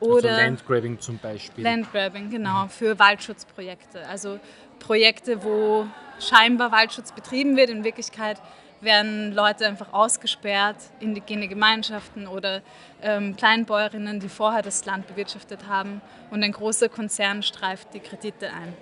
Also 0.00 0.12
Oder 0.12 0.30
also 0.30 0.40
Landgrabbing 0.42 1.00
zum 1.00 1.18
Beispiel. 1.18 1.64
Landgrabbing, 1.64 2.30
genau, 2.30 2.66
für 2.68 2.98
Waldschutzprojekte. 2.98 4.06
Also 4.06 4.40
Projekte, 4.80 5.42
wo 5.44 5.86
scheinbar 6.20 6.72
Waldschutz 6.72 7.12
betrieben 7.12 7.56
wird, 7.56 7.70
in 7.70 7.84
Wirklichkeit 7.84 8.40
werden 8.80 9.32
Leute 9.32 9.66
einfach 9.66 9.92
ausgesperrt, 9.92 10.76
indigene 11.00 11.48
Gemeinschaften 11.48 12.26
oder 12.26 12.62
ähm, 13.02 13.36
Kleinbäuerinnen, 13.36 14.20
die 14.20 14.28
vorher 14.28 14.62
das 14.62 14.84
Land 14.84 15.06
bewirtschaftet 15.08 15.66
haben 15.66 16.00
und 16.30 16.42
ein 16.42 16.52
großer 16.52 16.88
Konzern 16.88 17.42
streift 17.42 17.92
die 17.94 18.00
Kredite 18.00 18.48
ein. 18.48 18.74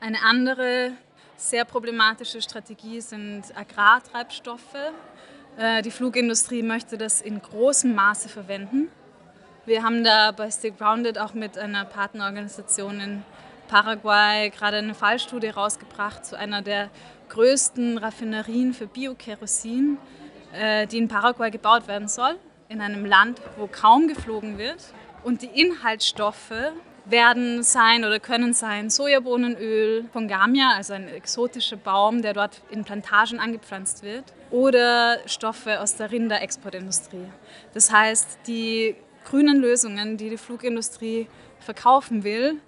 Eine 0.00 0.22
andere 0.22 0.92
sehr 1.36 1.64
problematische 1.64 2.40
Strategie 2.42 3.00
sind 3.00 3.44
Agrartreibstoffe. 3.56 4.60
Äh, 5.58 5.82
die 5.82 5.90
Flugindustrie 5.90 6.62
möchte 6.62 6.98
das 6.98 7.22
in 7.22 7.40
großem 7.40 7.94
Maße 7.94 8.28
verwenden. 8.28 8.88
Wir 9.64 9.82
haben 9.82 10.04
da 10.04 10.30
bei 10.32 10.50
Stick 10.50 10.78
Grounded 10.78 11.18
auch 11.18 11.34
mit 11.34 11.58
einer 11.58 11.84
Partnerorganisation 11.84 13.00
in 13.00 13.24
Paraguay 13.66 14.50
gerade 14.50 14.78
eine 14.78 14.94
Fallstudie 14.94 15.48
rausgebracht 15.48 16.24
zu 16.24 16.38
einer 16.38 16.62
der 16.62 16.90
größten 17.28 17.98
Raffinerien 17.98 18.72
für 18.72 18.86
Biokerosin, 18.86 19.98
äh, 20.52 20.86
die 20.86 20.98
in 20.98 21.08
Paraguay 21.08 21.50
gebaut 21.50 21.88
werden 21.88 22.08
soll, 22.08 22.36
in 22.68 22.80
einem 22.80 23.04
Land, 23.04 23.40
wo 23.56 23.66
kaum 23.66 24.08
geflogen 24.08 24.58
wird. 24.58 24.82
Und 25.24 25.42
die 25.42 25.60
Inhaltsstoffe 25.60 26.52
werden 27.04 27.62
sein 27.62 28.04
oder 28.04 28.18
können 28.18 28.52
sein 28.52 28.90
Sojabohnenöl 28.90 30.06
von 30.12 30.28
Gamia, 30.28 30.72
also 30.76 30.94
ein 30.94 31.08
exotischer 31.08 31.76
Baum, 31.76 32.20
der 32.20 32.32
dort 32.32 32.62
in 32.70 32.84
Plantagen 32.84 33.38
angepflanzt 33.38 34.02
wird, 34.02 34.24
oder 34.50 35.18
Stoffe 35.26 35.80
aus 35.80 35.96
der 35.96 36.10
Rinderexportindustrie. 36.10 37.26
Das 37.74 37.92
heißt, 37.92 38.38
die 38.46 38.96
grünen 39.24 39.58
Lösungen, 39.58 40.16
die 40.16 40.30
die 40.30 40.36
Flugindustrie 40.36 41.28
verkaufen 41.60 42.24
will, 42.24 42.60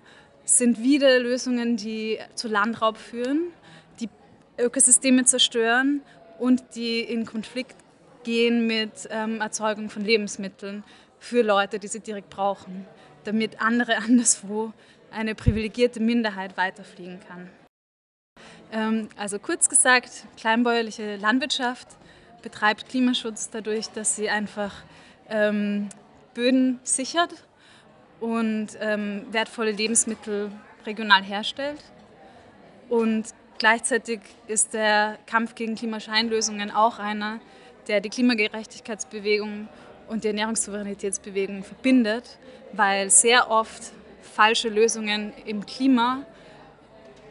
sind 0.48 0.82
wieder 0.82 1.18
Lösungen, 1.18 1.76
die 1.76 2.18
zu 2.34 2.48
Landraub 2.48 2.96
führen, 2.96 3.52
die 4.00 4.08
Ökosysteme 4.58 5.24
zerstören 5.24 6.00
und 6.38 6.74
die 6.74 7.00
in 7.00 7.26
Konflikt 7.26 7.76
gehen 8.24 8.66
mit 8.66 9.08
ähm, 9.10 9.40
Erzeugung 9.40 9.90
von 9.90 10.04
Lebensmitteln 10.04 10.84
für 11.18 11.42
Leute, 11.42 11.78
die 11.78 11.88
sie 11.88 12.00
direkt 12.00 12.30
brauchen, 12.30 12.86
damit 13.24 13.60
andere 13.60 13.96
anderswo 14.08 14.72
eine 15.10 15.34
privilegierte 15.34 16.00
Minderheit 16.00 16.56
weiterfliegen 16.56 17.20
kann. 17.20 17.50
Ähm, 18.72 19.08
also 19.16 19.38
kurz 19.38 19.68
gesagt, 19.68 20.24
kleinbäuerliche 20.38 21.16
Landwirtschaft 21.16 21.88
betreibt 22.42 22.88
Klimaschutz 22.88 23.50
dadurch, 23.50 23.88
dass 23.88 24.16
sie 24.16 24.30
einfach 24.30 24.74
ähm, 25.28 25.90
Böden 26.32 26.80
sichert 26.84 27.34
und 28.20 28.68
ähm, 28.80 29.26
wertvolle 29.30 29.72
Lebensmittel 29.72 30.50
regional 30.86 31.22
herstellt. 31.22 31.82
Und 32.88 33.26
gleichzeitig 33.58 34.20
ist 34.46 34.74
der 34.74 35.18
Kampf 35.26 35.54
gegen 35.54 35.74
Klimascheinlösungen 35.74 36.70
auch 36.70 36.98
einer, 36.98 37.40
der 37.86 38.00
die 38.00 38.08
Klimagerechtigkeitsbewegung 38.08 39.68
und 40.08 40.24
die 40.24 40.28
Ernährungssouveränitätsbewegung 40.28 41.62
verbindet, 41.64 42.38
weil 42.72 43.10
sehr 43.10 43.50
oft 43.50 43.92
falsche 44.22 44.68
Lösungen 44.68 45.32
im 45.44 45.64
Klima 45.66 46.24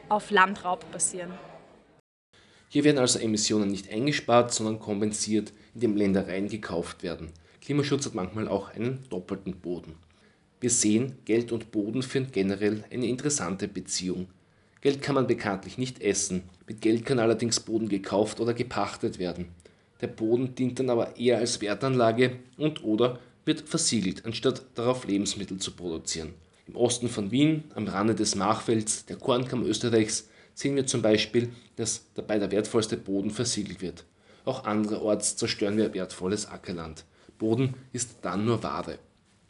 auf 0.10 0.32
Landraub 0.32 0.90
basieren. 0.92 1.32
Hier 2.70 2.84
werden 2.84 2.98
also 2.98 3.20
Emissionen 3.20 3.70
nicht 3.70 3.92
eingespart, 3.92 4.54
sondern 4.54 4.80
kompensiert, 4.80 5.54
indem 5.74 5.96
Ländereien 5.96 6.50
gekauft 6.50 7.02
werden. 7.02 7.32
Klimaschutz 7.62 8.06
hat 8.06 8.14
manchmal 8.14 8.48
auch 8.48 8.70
einen 8.74 9.08
doppelten 9.10 9.60
Boden. 9.60 9.96
Wir 10.60 10.70
sehen, 10.70 11.20
Geld 11.26 11.52
und 11.52 11.72
Boden 11.72 12.02
führen 12.02 12.32
generell 12.32 12.84
eine 12.92 13.08
interessante 13.08 13.68
Beziehung. 13.68 14.28
Geld 14.82 15.02
kann 15.02 15.16
man 15.16 15.28
bekanntlich 15.28 15.78
nicht 15.78 16.02
essen, 16.02 16.44
mit 16.68 16.82
Geld 16.82 17.06
kann 17.06 17.20
allerdings 17.20 17.60
Boden 17.60 17.90
gekauft 17.90 18.40
oder 18.40 18.54
gepachtet 18.54 19.20
werden. 19.20 19.50
Der 20.02 20.08
Boden 20.08 20.56
dient 20.56 20.80
dann 20.80 20.90
aber 20.90 21.18
eher 21.18 21.38
als 21.38 21.62
Wertanlage 21.62 22.38
und 22.58 22.84
oder 22.84 23.20
wird 23.46 23.62
versiegelt, 23.62 24.26
anstatt 24.26 24.64
darauf 24.76 25.06
Lebensmittel 25.06 25.58
zu 25.58 25.72
produzieren. 25.72 26.34
Im 26.68 26.76
Osten 26.76 27.08
von 27.08 27.32
Wien, 27.32 27.64
am 27.76 27.88
Rande 27.88 28.14
des 28.14 28.36
Machfelds, 28.36 29.06
der 29.06 29.16
Kornkammer 29.16 29.66
Österreichs, 29.66 30.28
sehen 30.54 30.76
wir 30.76 30.86
zum 30.86 31.02
Beispiel, 31.02 31.50
dass 31.76 32.06
dabei 32.16 32.40
der 32.40 32.52
wertvollste 32.52 32.98
Boden 32.98 33.32
versiegelt 33.32 33.82
wird. 33.82 34.04
Auch 34.44 34.66
anderorts 34.66 35.36
zerstören 35.38 35.78
wir 35.78 35.94
wertvolles 35.94 36.48
Ackerland. 36.48 37.06
Boden 37.38 37.76
ist 37.94 38.18
dann 38.22 38.46
nur 38.46 38.64
Ware. 38.64 38.98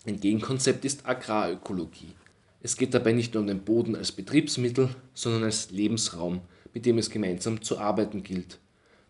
Ein 0.08 0.22
Gegenkonzept 0.22 0.86
ist 0.86 1.06
Agrarökologie. 1.06 2.14
Es 2.62 2.78
geht 2.78 2.94
dabei 2.94 3.12
nicht 3.12 3.34
nur 3.34 3.42
um 3.42 3.48
den 3.48 3.60
Boden 3.60 3.94
als 3.94 4.14
Betriebsmittel, 4.14 4.88
sondern 5.14 5.44
als 5.44 5.70
Lebensraum, 5.72 6.40
mit 6.74 6.86
dem 6.86 6.98
es 6.98 7.10
gemeinsam 7.10 7.62
zu 7.62 7.78
arbeiten 7.78 8.24
gilt. 8.24 8.58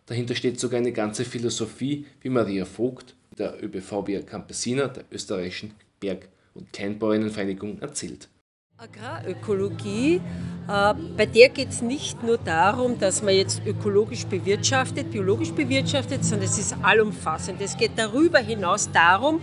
Dahinter 0.06 0.34
steht 0.34 0.58
sogar 0.58 0.80
eine 0.80 0.90
ganze 0.90 1.24
Philosophie, 1.24 2.06
wie 2.20 2.30
Maria 2.30 2.64
Vogt, 2.64 3.14
der 3.38 3.62
ÖBVB 3.62 4.26
Campesina 4.26 4.88
der 4.88 5.04
österreichischen 5.12 5.70
Berg- 6.00 6.30
und 6.54 6.72
Kleinbäuerinnenvereinigung, 6.72 7.78
erzählt. 7.78 8.28
Agrarökologie, 8.76 10.20
äh, 10.68 10.94
bei 11.16 11.26
der 11.26 11.50
geht 11.50 11.68
es 11.68 11.80
nicht 11.80 12.24
nur 12.24 12.38
darum, 12.38 12.98
dass 12.98 13.22
man 13.22 13.34
jetzt 13.34 13.62
ökologisch 13.64 14.26
bewirtschaftet, 14.26 15.12
biologisch 15.12 15.52
bewirtschaftet, 15.52 16.24
sondern 16.24 16.48
es 16.48 16.58
ist 16.58 16.74
allumfassend. 16.82 17.60
Es 17.60 17.76
geht 17.76 17.92
darüber 17.96 18.40
hinaus 18.40 18.90
darum, 18.90 19.40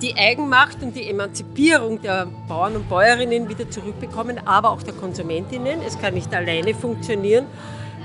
die 0.00 0.14
Eigenmacht 0.14 0.82
und 0.82 0.94
die 0.94 1.08
Emanzipierung 1.08 2.00
der 2.00 2.26
Bauern 2.48 2.76
und 2.76 2.88
Bäuerinnen 2.88 3.48
wieder 3.48 3.68
zurückbekommen, 3.70 4.38
aber 4.46 4.70
auch 4.70 4.82
der 4.82 4.94
Konsumentinnen. 4.94 5.80
Es 5.86 5.98
kann 5.98 6.14
nicht 6.14 6.32
alleine 6.32 6.74
funktionieren, 6.74 7.46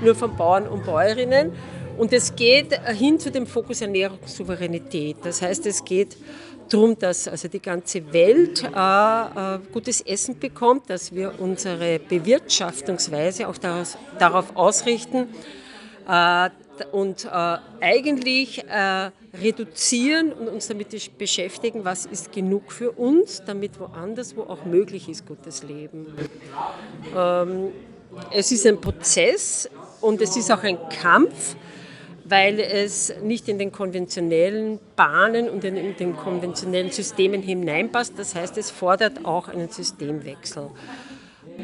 nur 0.02 0.14
von 0.14 0.36
Bauern 0.36 0.66
und 0.66 0.84
Bäuerinnen. 0.84 1.52
Und 1.96 2.12
es 2.12 2.34
geht 2.34 2.72
hin 2.88 3.18
zu 3.20 3.30
dem 3.30 3.46
Fokus 3.46 3.82
Ernährungssouveränität. 3.82 5.18
Das 5.22 5.42
heißt, 5.42 5.66
es 5.66 5.84
geht 5.84 6.16
darum, 6.70 6.98
dass 6.98 7.28
also 7.28 7.48
die 7.48 7.60
ganze 7.60 8.12
Welt 8.12 8.64
äh, 8.64 9.56
äh, 9.56 9.58
gutes 9.72 10.00
Essen 10.00 10.38
bekommt, 10.38 10.88
dass 10.88 11.14
wir 11.14 11.34
unsere 11.38 11.98
Bewirtschaftungsweise 11.98 13.48
auch 13.48 13.58
daraus, 13.58 13.98
darauf 14.18 14.56
ausrichten 14.56 15.28
äh, 16.08 16.50
und 16.92 17.24
äh, 17.26 17.58
eigentlich 17.80 18.64
äh, 18.64 19.10
reduzieren 19.32 20.32
und 20.32 20.48
uns 20.48 20.68
damit 20.68 21.18
beschäftigen, 21.18 21.84
was 21.84 22.06
ist 22.06 22.32
genug 22.32 22.72
für 22.72 22.90
uns, 22.92 23.42
damit 23.46 23.78
woanders, 23.78 24.36
wo 24.36 24.42
auch 24.42 24.64
möglich 24.64 25.08
ist, 25.08 25.26
gutes 25.26 25.62
Leben. 25.62 26.06
Ähm, 27.16 27.68
es 28.32 28.50
ist 28.50 28.66
ein 28.66 28.80
Prozess 28.80 29.70
und 30.00 30.20
es 30.20 30.36
ist 30.36 30.50
auch 30.50 30.62
ein 30.62 30.78
Kampf 30.88 31.56
weil 32.30 32.60
es 32.60 33.12
nicht 33.22 33.48
in 33.48 33.58
den 33.58 33.72
konventionellen 33.72 34.78
Bahnen 34.94 35.50
und 35.50 35.64
in, 35.64 35.96
den 35.96 36.16
konventionellen 36.16 36.90
Systemen 36.90 37.42
hineinpasst. 37.42 38.14
Das 38.16 38.36
heißt, 38.36 38.56
es 38.56 38.70
fordert 38.70 39.24
auch 39.24 39.48
einen 39.48 39.68
Systemwechsel. 39.68 40.70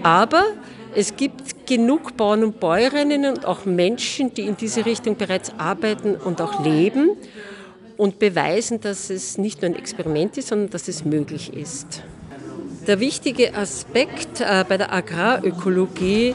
Aber 0.03 0.45
es 0.95 1.17
gibt 1.17 1.67
genug 1.67 2.17
Bauern 2.17 2.43
und 2.43 2.61
Bäuerinnen 2.61 3.27
und 3.27 3.47
auch 3.47 3.65
Menschen, 3.65 4.35
die 4.35 4.43
in 4.43 4.57
diese 4.57 4.85
Richtung 4.85 5.17
bereits 5.17 5.53
arbeiten 5.57 6.17
und 6.17 6.41
auch 6.41 6.65
leben 6.65 7.11
und 7.97 8.19
beweisen, 8.19 8.81
dass 8.81 9.11
es 9.11 9.39
nicht 9.39 9.63
nur 9.63 9.71
ein 9.73 9.77
Experiment 9.77 10.37
ist, 10.37 10.49
sondern 10.49 10.71
dass 10.71 10.89
es 10.89 11.05
möglich 11.05 11.53
ist. 11.53 12.03
Der 12.87 13.01
wichtige 13.01 13.55
Aspekt 13.55 14.41
äh, 14.41 14.65
bei 14.69 14.77
der 14.77 14.93
Agrarökologie 14.93 16.35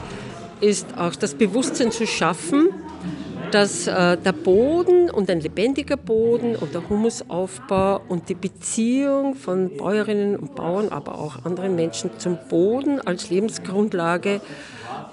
ist 0.60 0.98
auch 0.98 1.16
das 1.16 1.34
Bewusstsein 1.34 1.92
zu 1.92 2.06
schaffen, 2.06 2.70
dass 3.52 3.88
äh, 3.88 4.18
der 4.18 4.34
Boden 4.34 5.10
und 5.10 5.30
ein 5.30 5.42
lebendiger 5.42 5.98
Boden 5.98 6.56
und 6.56 6.74
der 6.74 6.88
Humusaufbau 6.90 8.02
und 8.08 8.30
die 8.30 8.36
Beziehung 8.36 9.36
von 9.36 9.78
Bäuerinnen 9.78 10.36
und 10.36 10.56
Bauern, 10.56 10.90
aber 10.90 11.18
auch 11.20 11.46
anderen 11.46 11.76
Menschen 11.76 12.12
zum 12.18 12.38
Boden 12.50 13.00
als 13.02 13.30
Lebensgrundlage 13.30 14.42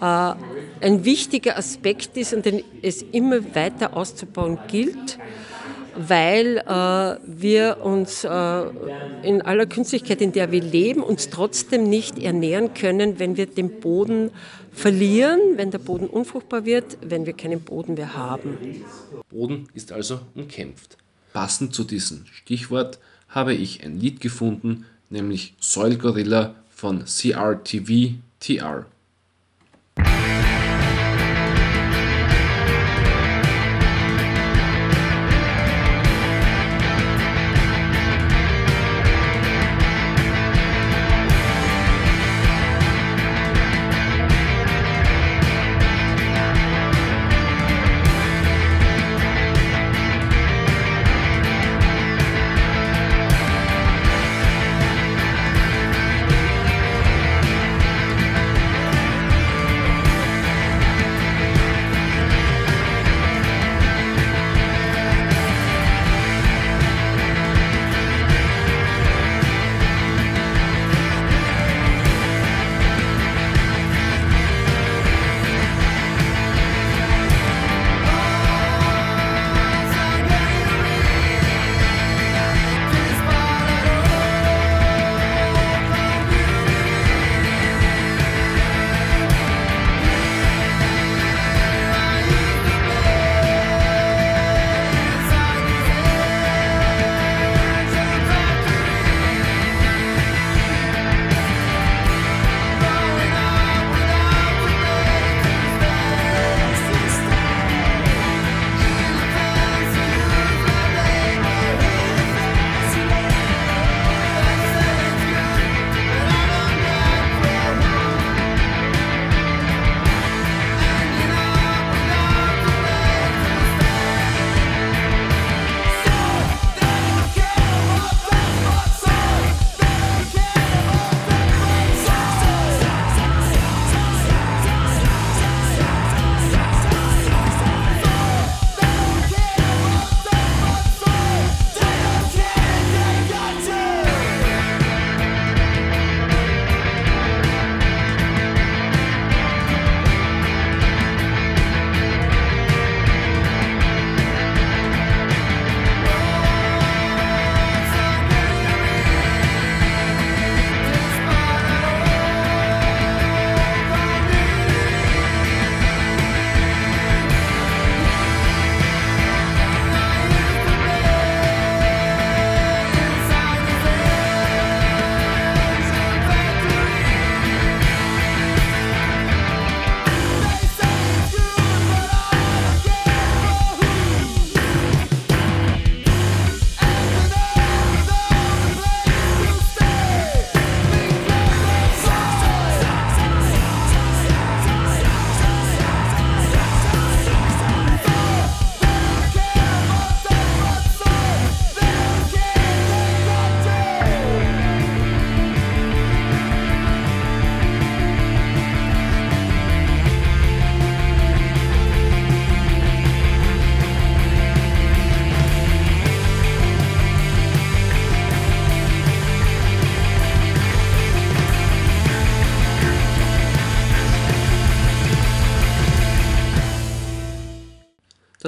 äh, 0.00 0.04
ein 0.04 1.04
wichtiger 1.04 1.56
Aspekt 1.56 2.16
ist 2.16 2.32
und 2.34 2.46
den 2.46 2.62
es 2.82 3.02
immer 3.02 3.54
weiter 3.54 3.96
auszubauen 3.96 4.58
gilt 4.68 5.18
weil 5.98 6.58
äh, 6.58 7.18
wir 7.26 7.78
uns 7.82 8.22
äh, 8.24 8.62
in 9.22 9.42
aller 9.42 9.66
Künstlichkeit, 9.66 10.20
in 10.20 10.32
der 10.32 10.52
wir 10.52 10.62
leben, 10.62 11.02
uns 11.02 11.28
trotzdem 11.30 11.88
nicht 11.88 12.18
ernähren 12.18 12.72
können, 12.72 13.18
wenn 13.18 13.36
wir 13.36 13.46
den 13.46 13.80
Boden 13.80 14.30
verlieren, 14.72 15.40
wenn 15.56 15.70
der 15.72 15.78
Boden 15.78 16.06
unfruchtbar 16.06 16.64
wird, 16.64 16.98
wenn 17.02 17.26
wir 17.26 17.32
keinen 17.32 17.60
Boden 17.60 17.94
mehr 17.94 18.14
haben. 18.14 18.84
Boden 19.28 19.68
ist 19.74 19.90
also 19.92 20.20
umkämpft. 20.34 20.96
Passend 21.32 21.74
zu 21.74 21.84
diesem 21.84 22.24
Stichwort 22.32 22.98
habe 23.28 23.54
ich 23.54 23.84
ein 23.84 23.98
Lied 23.98 24.20
gefunden, 24.20 24.86
nämlich 25.10 25.54
Soil 25.58 25.96
Gorilla 25.96 26.54
von 26.70 27.04
CRTV 27.04 28.14
TR. 28.40 28.86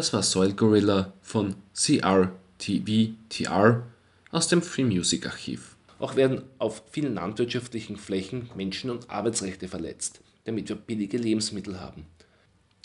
Das 0.01 0.15
war 0.15 0.23
Soil 0.23 0.55
Gorilla 0.55 1.13
von 1.21 1.57
CRTV-TR 1.75 3.83
aus 4.31 4.49
dem 4.49 4.63
Free 4.63 4.85
Music 4.85 5.27
Archiv. 5.27 5.77
Auch 5.99 6.17
werden 6.17 6.41
auf 6.57 6.83
vielen 6.91 7.17
landwirtschaftlichen 7.17 7.99
Flächen 7.99 8.49
Menschen- 8.57 8.89
und 8.89 9.11
Arbeitsrechte 9.11 9.69
verletzt, 9.69 10.23
damit 10.45 10.71
wir 10.71 10.77
billige 10.77 11.19
Lebensmittel 11.19 11.81
haben. 11.81 12.07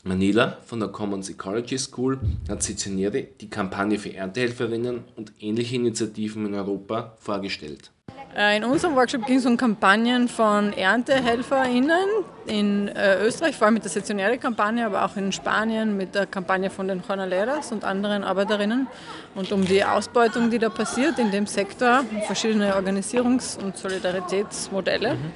Manila 0.03 0.57
von 0.65 0.81
der 0.81 0.89
Commons 0.89 1.29
Ecology 1.29 1.77
School 1.77 2.19
hat 2.49 2.61
Sezionäre 2.61 3.25
die 3.39 3.49
Kampagne 3.49 3.97
für 3.97 4.13
Erntehelferinnen 4.13 5.05
und 5.15 5.31
ähnliche 5.39 5.77
Initiativen 5.77 6.45
in 6.45 6.53
Europa 6.53 7.15
vorgestellt. 7.21 7.91
Äh, 8.35 8.57
in 8.57 8.65
unserem 8.65 8.95
Workshop 8.95 9.25
ging 9.25 9.37
es 9.37 9.45
um 9.45 9.55
Kampagnen 9.55 10.27
von 10.27 10.73
ErntehelferInnen 10.73 12.05
in 12.47 12.89
äh, 12.89 13.23
Österreich, 13.25 13.55
vor 13.55 13.67
allem 13.67 13.75
mit 13.75 13.85
der 13.85 13.91
sezionäre 13.91 14.37
Kampagne, 14.37 14.85
aber 14.85 15.05
auch 15.05 15.15
in 15.15 15.31
Spanien 15.31 15.95
mit 15.95 16.15
der 16.15 16.25
Kampagne 16.25 16.69
von 16.69 16.89
den 16.89 17.01
Jornaleras 17.07 17.71
und 17.71 17.85
anderen 17.85 18.25
Arbeiterinnen 18.25 18.87
und 19.35 19.53
um 19.53 19.63
die 19.63 19.85
Ausbeutung, 19.85 20.49
die 20.49 20.59
da 20.59 20.67
passiert 20.67 21.17
in 21.17 21.31
dem 21.31 21.47
Sektor, 21.47 22.03
verschiedene 22.27 22.75
Organisierungs- 22.75 23.57
und 23.57 23.77
Solidaritätsmodelle. 23.77 25.13
Mhm. 25.13 25.31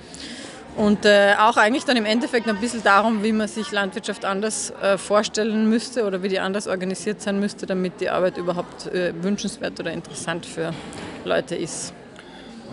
Und 0.76 1.06
äh, 1.06 1.36
auch 1.40 1.56
eigentlich 1.56 1.86
dann 1.86 1.96
im 1.96 2.06
Endeffekt 2.06 2.50
ein 2.50 2.58
bisschen 2.58 2.84
darum, 2.84 3.24
wie 3.24 3.32
man 3.32 3.48
sich 3.48 3.72
Landwirtschaft 3.72 4.26
anders 4.26 4.74
äh, 4.82 4.98
vorstellen 4.98 5.70
müsste 5.70 6.06
oder 6.06 6.22
wie 6.22 6.30
die 6.30 6.40
anders 6.40 6.68
organisiert 6.68 7.22
sein 7.22 7.40
müsste, 7.40 7.66
damit 7.66 8.02
die 8.02 8.10
Arbeit 8.10 8.38
überhaupt 8.38 8.88
äh, 8.88 9.14
wünschenswert 9.22 9.80
oder 9.80 9.92
interessant 9.92 10.46
für 10.46 10.74
Leute 11.24 11.56
ist. 11.56 11.94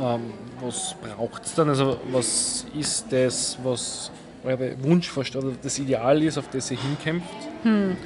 Ähm, 0.01 0.33
was 0.61 0.95
braucht 1.01 1.45
es 1.45 1.55
dann? 1.55 1.69
Also 1.69 1.99
was 2.11 2.67
ist 2.79 3.07
das, 3.11 3.59
was 3.63 4.11
eure 4.45 4.77
Wunschvorstellung 4.83 5.49
oder 5.49 5.57
das 5.63 5.79
Ideal 5.79 6.23
ist, 6.23 6.39
auf 6.39 6.49
das 6.51 6.71
ihr 6.71 6.79
hinkämpft? 6.79 7.29
Hm. 7.63 7.97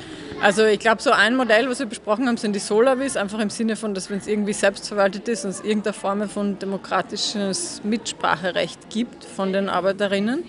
Also 0.42 0.64
ich 0.64 0.78
glaube, 0.78 1.02
so 1.02 1.10
ein 1.10 1.36
Modell, 1.36 1.68
was 1.68 1.80
wir 1.80 1.86
besprochen 1.86 2.26
haben, 2.26 2.38
sind 2.38 2.54
die 2.54 2.60
Solavis, 2.60 3.16
einfach 3.16 3.40
im 3.40 3.50
Sinne 3.50 3.76
von, 3.76 3.92
dass 3.92 4.08
wenn 4.08 4.18
es 4.18 4.26
irgendwie 4.26 4.54
selbstverwaltet 4.54 5.28
ist 5.28 5.44
und 5.44 5.50
es 5.50 5.60
irgendeine 5.60 5.92
Form 5.92 6.28
von 6.30 6.58
demokratisches 6.58 7.82
Mitspracherecht 7.84 8.88
gibt 8.88 9.24
von 9.24 9.52
den 9.52 9.68
Arbeiterinnen. 9.68 10.44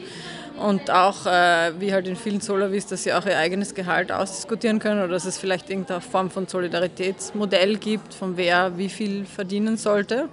Und 0.57 0.91
auch, 0.91 1.25
äh, 1.25 1.71
wie 1.79 1.91
halt 1.91 2.07
in 2.07 2.15
vielen 2.15 2.39
Solavis, 2.39 2.85
dass 2.85 3.03
sie 3.03 3.13
auch 3.13 3.25
ihr 3.25 3.37
eigenes 3.37 3.73
Gehalt 3.73 4.11
ausdiskutieren 4.11 4.79
können 4.79 4.99
oder 4.99 5.13
dass 5.13 5.25
es 5.25 5.37
vielleicht 5.37 5.69
irgendeine 5.69 6.01
Form 6.01 6.29
von 6.29 6.47
Solidaritätsmodell 6.47 7.77
gibt, 7.77 8.13
von 8.13 8.37
wer 8.37 8.77
wie 8.77 8.89
viel 8.89 9.25
verdienen 9.25 9.75
sollte. 9.75 10.29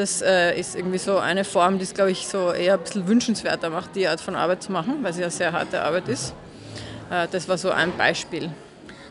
Das 0.00 0.22
äh, 0.22 0.58
ist 0.58 0.76
irgendwie 0.76 0.96
so 0.96 1.18
eine 1.18 1.44
Form, 1.44 1.76
die 1.76 1.84
es, 1.84 1.92
glaube 1.92 2.10
ich, 2.10 2.26
so 2.26 2.52
eher 2.52 2.72
ein 2.72 2.80
bisschen 2.80 3.06
wünschenswerter 3.06 3.68
macht, 3.68 3.94
die 3.94 4.08
Art 4.08 4.22
von 4.22 4.34
Arbeit 4.34 4.62
zu 4.62 4.72
machen, 4.72 5.02
weil 5.02 5.12
sie 5.12 5.20
ja 5.20 5.28
sehr 5.28 5.52
harte 5.52 5.82
Arbeit 5.82 6.08
ist. 6.08 6.32
Äh, 7.10 7.28
das 7.30 7.46
war 7.50 7.58
so 7.58 7.68
ein 7.70 7.94
Beispiel. 7.98 8.50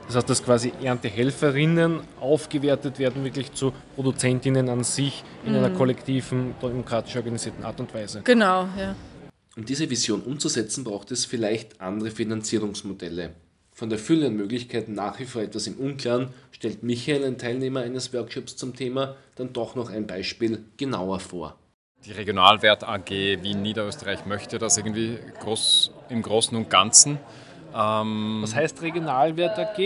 Das 0.08 0.16
heißt, 0.16 0.28
dass 0.28 0.44
quasi 0.44 0.74
Erntehelferinnen 0.82 2.00
aufgewertet 2.20 2.98
werden, 2.98 3.24
wirklich 3.24 3.54
zu 3.54 3.72
Produzentinnen 3.94 4.68
an 4.68 4.84
sich 4.84 5.24
in 5.46 5.52
mhm. 5.52 5.60
einer 5.60 5.70
kollektiven, 5.70 6.56
demokratisch 6.60 7.16
organisierten 7.16 7.64
Art 7.64 7.80
und 7.80 7.94
Weise. 7.94 8.22
Genau, 8.24 8.68
ja. 8.76 8.96
Um 9.56 9.66
diese 9.66 9.88
Vision 9.92 10.24
umzusetzen, 10.24 10.84
braucht 10.84 11.12
es 11.12 11.26
vielleicht 11.26 11.80
andere 11.80 12.10
Finanzierungsmodelle. 12.10 13.36
Von 13.80 13.90
der 13.90 13.98
Fülle 13.98 14.28
an 14.28 14.36
Möglichkeiten 14.36 14.94
nach 14.94 15.20
wie 15.20 15.26
vor 15.26 15.42
etwas 15.42 15.66
im 15.66 15.76
Unklaren, 15.76 16.34
stellt 16.52 16.84
Michael, 16.84 17.24
ein 17.24 17.38
Teilnehmer 17.38 17.80
eines 17.80 18.14
Workshops 18.14 18.58
zum 18.58 18.76
Thema, 18.76 19.16
dann 19.36 19.54
doch 19.54 19.76
noch 19.76 19.90
ein 19.90 20.06
Beispiel 20.06 20.66
genauer 20.76 21.22
vor. 21.22 21.56
Die 22.06 22.12
Regionalwert 22.12 22.84
AG 22.84 23.10
Wien 23.10 23.62
Niederösterreich 23.62 24.26
möchte 24.26 24.58
das 24.58 24.76
irgendwie 24.76 25.18
groß, 25.40 25.94
im 26.10 26.22
Großen 26.22 26.58
und 26.58 26.70
Ganzen. 26.70 27.20
Ähm, 27.74 28.40
Was 28.42 28.54
heißt 28.54 28.82
Regionalwert 28.82 29.58
AG? 29.58 29.78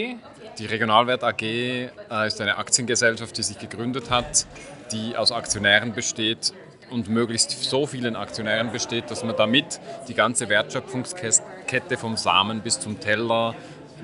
Die 0.57 0.65
Regionalwert 0.65 1.23
AG 1.23 1.43
äh, 1.43 1.89
ist 2.25 2.41
eine 2.41 2.57
Aktiengesellschaft, 2.57 3.37
die 3.37 3.43
sich 3.43 3.59
gegründet 3.59 4.09
hat, 4.09 4.47
die 4.91 5.15
aus 5.15 5.31
Aktionären 5.31 5.93
besteht 5.93 6.51
und 6.89 7.09
möglichst 7.09 7.51
so 7.63 7.85
vielen 7.85 8.15
Aktionären 8.15 8.71
besteht, 8.71 9.11
dass 9.11 9.23
man 9.23 9.35
damit 9.35 9.79
die 10.07 10.13
ganze 10.13 10.49
Wertschöpfungskette 10.49 11.97
vom 11.97 12.17
Samen 12.17 12.61
bis 12.61 12.79
zum 12.79 12.99
Teller 12.99 13.55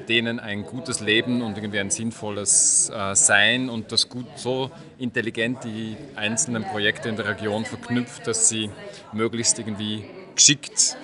denen 0.10 0.40
ein 0.40 0.64
gutes 0.64 1.00
Leben 1.00 1.42
und 1.42 1.56
irgendwie 1.56 1.80
ein 1.80 1.92
sinnvolles 1.92 2.90
äh, 2.90 3.16
Sein 3.16 3.70
und 3.70 3.92
das 3.92 4.10
gut 4.10 4.26
so 4.36 4.72
intelligent 4.98 5.64
die 5.64 5.96
einzelnen 6.16 6.64
Projekte 6.64 7.08
in 7.10 7.16
der 7.16 7.28
Region 7.28 7.64
verknüpft, 7.64 8.26
dass 8.28 8.50
sie 8.50 8.70
möglichst 9.14 9.60
irgendwie 9.60 10.04
geschickt 10.36 10.98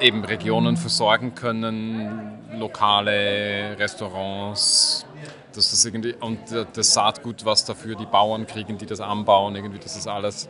eben 0.00 0.24
Regionen 0.24 0.76
versorgen 0.76 1.34
können, 1.34 2.38
lokale 2.58 3.76
Restaurants, 3.78 5.06
dass 5.54 5.70
das 5.70 5.84
irgendwie, 5.84 6.14
und 6.20 6.38
das 6.74 6.92
Saatgut, 6.92 7.44
was 7.44 7.64
dafür 7.64 7.96
die 7.96 8.06
Bauern 8.06 8.46
kriegen, 8.46 8.76
die 8.76 8.86
das 8.86 9.00
anbauen, 9.00 9.56
irgendwie, 9.56 9.78
das 9.78 9.96
ist 9.96 10.06
alles 10.06 10.48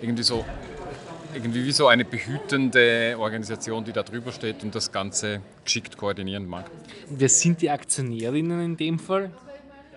irgendwie 0.00 0.22
so, 0.22 0.44
irgendwie 1.34 1.64
wie 1.64 1.72
so 1.72 1.88
eine 1.88 2.04
behütende 2.04 3.16
Organisation, 3.18 3.84
die 3.84 3.92
da 3.92 4.02
drüber 4.02 4.32
steht 4.32 4.62
und 4.62 4.74
das 4.74 4.92
Ganze 4.92 5.40
geschickt 5.64 5.96
koordinieren 5.96 6.46
mag. 6.46 6.70
Und 7.08 7.20
wer 7.20 7.28
sind 7.28 7.62
die 7.62 7.70
Aktionärinnen 7.70 8.60
in 8.64 8.76
dem 8.76 8.98
Fall? 8.98 9.30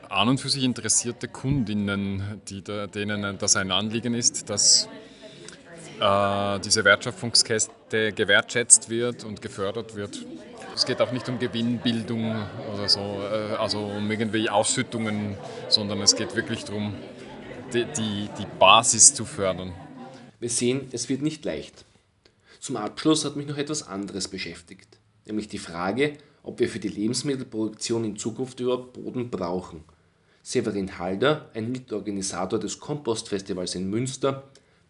An 0.10 0.30
und 0.30 0.39
für 0.39 0.50
sich 0.50 0.63
interessierte 0.63 1.28
Kundinnen, 1.28 2.41
die 2.48 2.63
da, 2.63 2.88
denen 2.88 3.38
das 3.38 3.56
ein 3.56 3.71
Anliegen 3.71 4.13
ist, 4.13 4.50
dass 4.50 4.88
äh, 6.00 6.60
diese 6.60 6.84
Wertschöpfungskette 6.86 8.12
gewertschätzt 8.12 8.89
wird 8.89 9.24
und 9.24 9.41
gefördert 9.41 9.95
wird. 9.95 10.26
Es 10.76 10.86
geht 10.86 11.02
auch 11.02 11.12
nicht 11.12 11.28
um 11.30 11.39
Gewinnbildung 11.39 12.36
oder 12.74 12.88
so, 12.88 13.00
äh, 13.00 13.56
also 13.56 13.80
um 13.80 14.10
irgendwie 14.12 14.50
Ausschüttungen, 14.50 15.38
sondern 15.69 16.02
es 16.02 16.15
geht 16.15 16.36
wirklich 16.36 16.65
darum, 16.65 16.93
die, 17.74 17.86
die, 17.86 18.30
die 18.38 18.45
Basis 18.60 19.13
zu 19.13 19.26
fördern. 19.26 19.74
Wir 20.39 20.50
sehen, 20.50 20.88
es 20.91 21.08
wird 21.08 21.21
nicht 21.21 21.45
leicht. 21.45 21.86
Zum 22.60 22.76
Abschluss 22.76 23.24
hat 23.26 23.36
mich 23.36 23.48
noch 23.48 23.58
etwas 23.58 23.88
anderes 23.88 24.28
beschäftigt, 24.28 24.98
nämlich 25.26 25.48
die 25.48 25.60
Frage, 25.60 26.17
ob 26.43 26.60
wir 26.60 26.67
für 26.67 26.80
die 26.80 26.89
Lebensmittelproduktion 26.89 28.04
in 28.04 28.17
Zukunft 28.17 28.60
überhaupt 28.60 28.93
Boden 28.93 29.30
brauchen. 29.30 29.84
Severin 30.43 31.00
Halder, 31.00 31.50
ein 31.54 31.71
Mitorganisator 31.71 32.60
des 32.60 32.80
Kompostfestivals 32.80 33.76
in 33.76 33.89
Münster, 33.89 34.43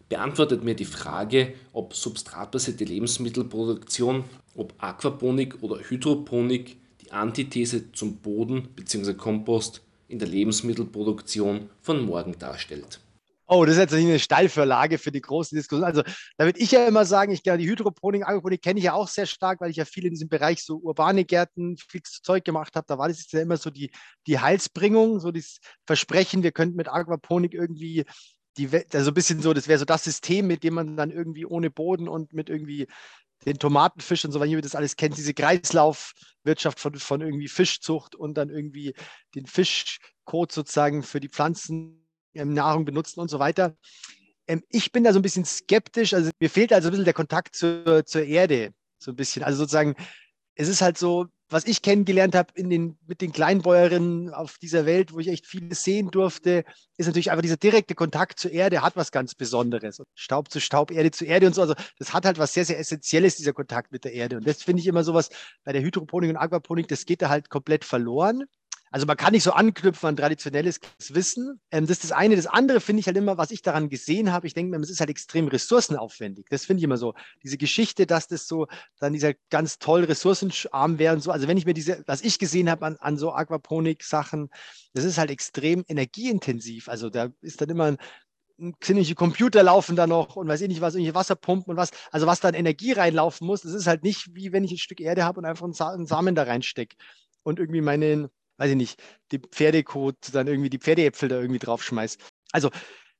beantwortet 0.08 0.64
mir 0.64 0.74
die 0.74 0.84
Frage, 0.84 1.54
ob 1.72 1.94
substratbasierte 1.94 2.84
Lebensmittelproduktion, 2.84 4.24
ob 4.54 4.74
Aquaponik 4.78 5.62
oder 5.62 5.78
Hydroponik 5.78 6.76
die 7.02 7.12
Antithese 7.12 7.92
zum 7.92 8.16
Boden 8.16 8.68
bzw. 8.76 9.14
Kompost 9.14 9.80
in 10.08 10.18
der 10.18 10.28
Lebensmittelproduktion 10.28 11.70
von 11.80 12.04
morgen 12.04 12.38
darstellt. 12.38 13.00
Oh, 13.48 13.64
das 13.64 13.76
ist 13.76 13.80
jetzt 13.80 13.94
eine 13.94 14.18
Steilvorlage 14.18 14.98
für 14.98 15.12
die 15.12 15.20
große 15.20 15.54
Diskussion. 15.54 15.84
Also, 15.84 16.02
da 16.36 16.46
würde 16.46 16.58
ich 16.58 16.72
ja 16.72 16.86
immer 16.86 17.04
sagen, 17.04 17.30
ich 17.30 17.44
glaube, 17.44 17.58
die 17.58 17.68
Hydroponik, 17.68 18.26
Aquaponik 18.26 18.60
kenne 18.60 18.78
ich 18.78 18.86
ja 18.86 18.94
auch 18.94 19.06
sehr 19.06 19.26
stark, 19.26 19.60
weil 19.60 19.70
ich 19.70 19.76
ja 19.76 19.84
viel 19.84 20.04
in 20.04 20.10
diesem 20.10 20.28
Bereich 20.28 20.64
so 20.64 20.78
urbane 20.78 21.24
Gärten, 21.24 21.76
viel 21.76 22.02
Zeug 22.02 22.44
gemacht 22.44 22.74
habe. 22.74 22.86
Da 22.88 22.98
war 22.98 23.06
das 23.06 23.30
ja 23.30 23.40
immer 23.40 23.56
so 23.56 23.70
die, 23.70 23.90
die 24.26 24.40
Heilsbringung, 24.40 25.20
so 25.20 25.30
das 25.30 25.58
Versprechen, 25.86 26.42
wir 26.42 26.50
könnten 26.50 26.76
mit 26.76 26.88
Aquaponik 26.88 27.54
irgendwie 27.54 28.04
die, 28.56 28.68
also 28.92 29.10
ein 29.10 29.14
bisschen 29.14 29.40
so, 29.40 29.52
das 29.52 29.68
wäre 29.68 29.78
so 29.78 29.84
das 29.84 30.04
System, 30.04 30.48
mit 30.48 30.64
dem 30.64 30.74
man 30.74 30.96
dann 30.96 31.10
irgendwie 31.10 31.46
ohne 31.46 31.70
Boden 31.70 32.08
und 32.08 32.32
mit 32.32 32.48
irgendwie 32.48 32.88
den 33.44 33.58
Tomatenfisch 33.58 34.24
und 34.24 34.32
so, 34.32 34.40
weil 34.40 34.48
ihr 34.48 34.60
das 34.60 34.74
alles 34.74 34.96
kennt, 34.96 35.16
diese 35.16 35.34
Kreislaufwirtschaft 35.34 36.80
von, 36.80 36.94
von 36.96 37.20
irgendwie 37.20 37.48
Fischzucht 37.48 38.14
und 38.16 38.34
dann 38.34 38.50
irgendwie 38.50 38.94
den 39.34 39.46
Fischkot 39.46 40.52
sozusagen 40.52 41.02
für 41.02 41.20
die 41.20 41.28
Pflanzen 41.28 42.05
Nahrung 42.44 42.84
benutzen 42.84 43.20
und 43.20 43.28
so 43.28 43.38
weiter. 43.38 43.76
Ähm, 44.46 44.62
ich 44.70 44.92
bin 44.92 45.04
da 45.04 45.12
so 45.12 45.18
ein 45.18 45.22
bisschen 45.22 45.44
skeptisch, 45.44 46.14
also 46.14 46.30
mir 46.40 46.50
fehlt 46.50 46.72
also 46.72 46.88
ein 46.88 46.92
bisschen 46.92 47.04
der 47.04 47.14
Kontakt 47.14 47.56
zur, 47.56 48.04
zur 48.06 48.24
Erde, 48.24 48.72
so 48.98 49.12
ein 49.12 49.16
bisschen. 49.16 49.42
Also 49.42 49.58
sozusagen, 49.58 49.94
es 50.54 50.68
ist 50.68 50.82
halt 50.82 50.98
so, 50.98 51.26
was 51.48 51.64
ich 51.64 51.82
kennengelernt 51.82 52.34
habe 52.34 52.52
in 52.54 52.70
den, 52.70 52.98
mit 53.06 53.20
den 53.20 53.30
Kleinbäuerinnen 53.30 54.34
auf 54.34 54.58
dieser 54.58 54.84
Welt, 54.84 55.12
wo 55.12 55.20
ich 55.20 55.28
echt 55.28 55.46
vieles 55.46 55.84
sehen 55.84 56.10
durfte, 56.10 56.64
ist 56.96 57.06
natürlich 57.06 57.30
einfach 57.30 57.42
dieser 57.42 57.56
direkte 57.56 57.94
Kontakt 57.94 58.40
zur 58.40 58.50
Erde 58.50 58.82
hat 58.82 58.96
was 58.96 59.12
ganz 59.12 59.34
Besonderes. 59.34 60.02
Staub 60.14 60.50
zu 60.50 60.60
Staub, 60.60 60.90
Erde 60.90 61.12
zu 61.12 61.24
Erde 61.24 61.46
und 61.46 61.54
so. 61.54 61.62
Also 61.62 61.74
das 61.98 62.12
hat 62.12 62.24
halt 62.24 62.38
was 62.38 62.52
sehr, 62.52 62.64
sehr 62.64 62.78
Essentielles, 62.78 63.36
dieser 63.36 63.52
Kontakt 63.52 63.92
mit 63.92 64.04
der 64.04 64.12
Erde. 64.12 64.38
Und 64.38 64.46
das 64.46 64.62
finde 64.62 64.80
ich 64.80 64.88
immer 64.88 65.04
sowas 65.04 65.30
bei 65.64 65.72
der 65.72 65.82
Hydroponik 65.82 66.30
und 66.30 66.36
Aquaponik, 66.36 66.88
das 66.88 67.04
geht 67.04 67.22
da 67.22 67.28
halt 67.28 67.48
komplett 67.48 67.84
verloren. 67.84 68.44
Also 68.90 69.06
man 69.06 69.16
kann 69.16 69.32
nicht 69.32 69.42
so 69.42 69.52
anknüpfen 69.52 70.08
an 70.08 70.16
traditionelles 70.16 70.80
Wissen. 71.08 71.60
Ähm, 71.70 71.86
das 71.86 71.98
ist 71.98 72.04
das 72.04 72.12
eine. 72.12 72.36
Das 72.36 72.46
andere 72.46 72.80
finde 72.80 73.00
ich 73.00 73.06
halt 73.06 73.16
immer, 73.16 73.36
was 73.36 73.50
ich 73.50 73.62
daran 73.62 73.88
gesehen 73.88 74.32
habe. 74.32 74.46
Ich 74.46 74.54
denke 74.54 74.76
mir, 74.76 74.82
es 74.82 74.90
ist 74.90 75.00
halt 75.00 75.10
extrem 75.10 75.48
ressourcenaufwendig. 75.48 76.46
Das 76.50 76.64
finde 76.64 76.80
ich 76.80 76.84
immer 76.84 76.96
so. 76.96 77.14
Diese 77.42 77.58
Geschichte, 77.58 78.06
dass 78.06 78.28
das 78.28 78.46
so 78.46 78.66
dann 78.98 79.12
dieser 79.12 79.34
ganz 79.50 79.78
toll 79.78 80.04
ressourcenarm 80.04 80.98
wäre 80.98 81.14
und 81.14 81.20
so. 81.20 81.30
Also 81.30 81.48
wenn 81.48 81.58
ich 81.58 81.66
mir 81.66 81.74
diese, 81.74 82.02
was 82.06 82.22
ich 82.22 82.38
gesehen 82.38 82.70
habe 82.70 82.86
an, 82.86 82.96
an 82.96 83.16
so 83.16 83.32
Aquaponik-Sachen, 83.32 84.50
das 84.94 85.04
ist 85.04 85.18
halt 85.18 85.30
extrem 85.30 85.84
energieintensiv. 85.88 86.88
Also 86.88 87.10
da 87.10 87.28
ist 87.42 87.60
dann 87.60 87.68
immer 87.70 87.84
ein, 87.86 87.98
ziemliche 88.80 89.14
Computer 89.14 89.62
laufen 89.62 89.96
da 89.96 90.06
noch 90.06 90.36
und 90.36 90.48
weiß 90.48 90.62
ich 90.62 90.68
nicht 90.68 90.80
was, 90.80 90.94
irgendwelche 90.94 91.14
Wasserpumpen 91.14 91.72
und 91.72 91.76
was, 91.76 91.90
also 92.10 92.26
was 92.26 92.40
da 92.40 92.48
an 92.48 92.54
Energie 92.54 92.92
reinlaufen 92.92 93.46
muss, 93.46 93.62
das 93.62 93.72
ist 93.72 93.86
halt 93.86 94.02
nicht 94.02 94.34
wie 94.34 94.52
wenn 94.52 94.64
ich 94.64 94.72
ein 94.72 94.78
Stück 94.78 95.00
Erde 95.00 95.24
habe 95.24 95.40
und 95.40 95.44
einfach 95.44 95.64
einen 95.64 96.06
Samen 96.06 96.34
da 96.34 96.44
reinstecke. 96.44 96.96
und 97.42 97.60
irgendwie 97.60 97.80
meinen, 97.80 98.28
weiß 98.58 98.70
ich 98.70 98.76
nicht, 98.76 99.02
die 99.32 99.38
Pferdekot, 99.38 100.16
dann 100.32 100.46
irgendwie 100.46 100.70
die 100.70 100.78
Pferdeäpfel 100.78 101.28
da 101.28 101.36
irgendwie 101.36 101.58
draufschmeiß. 101.58 102.18
Also 102.52 102.70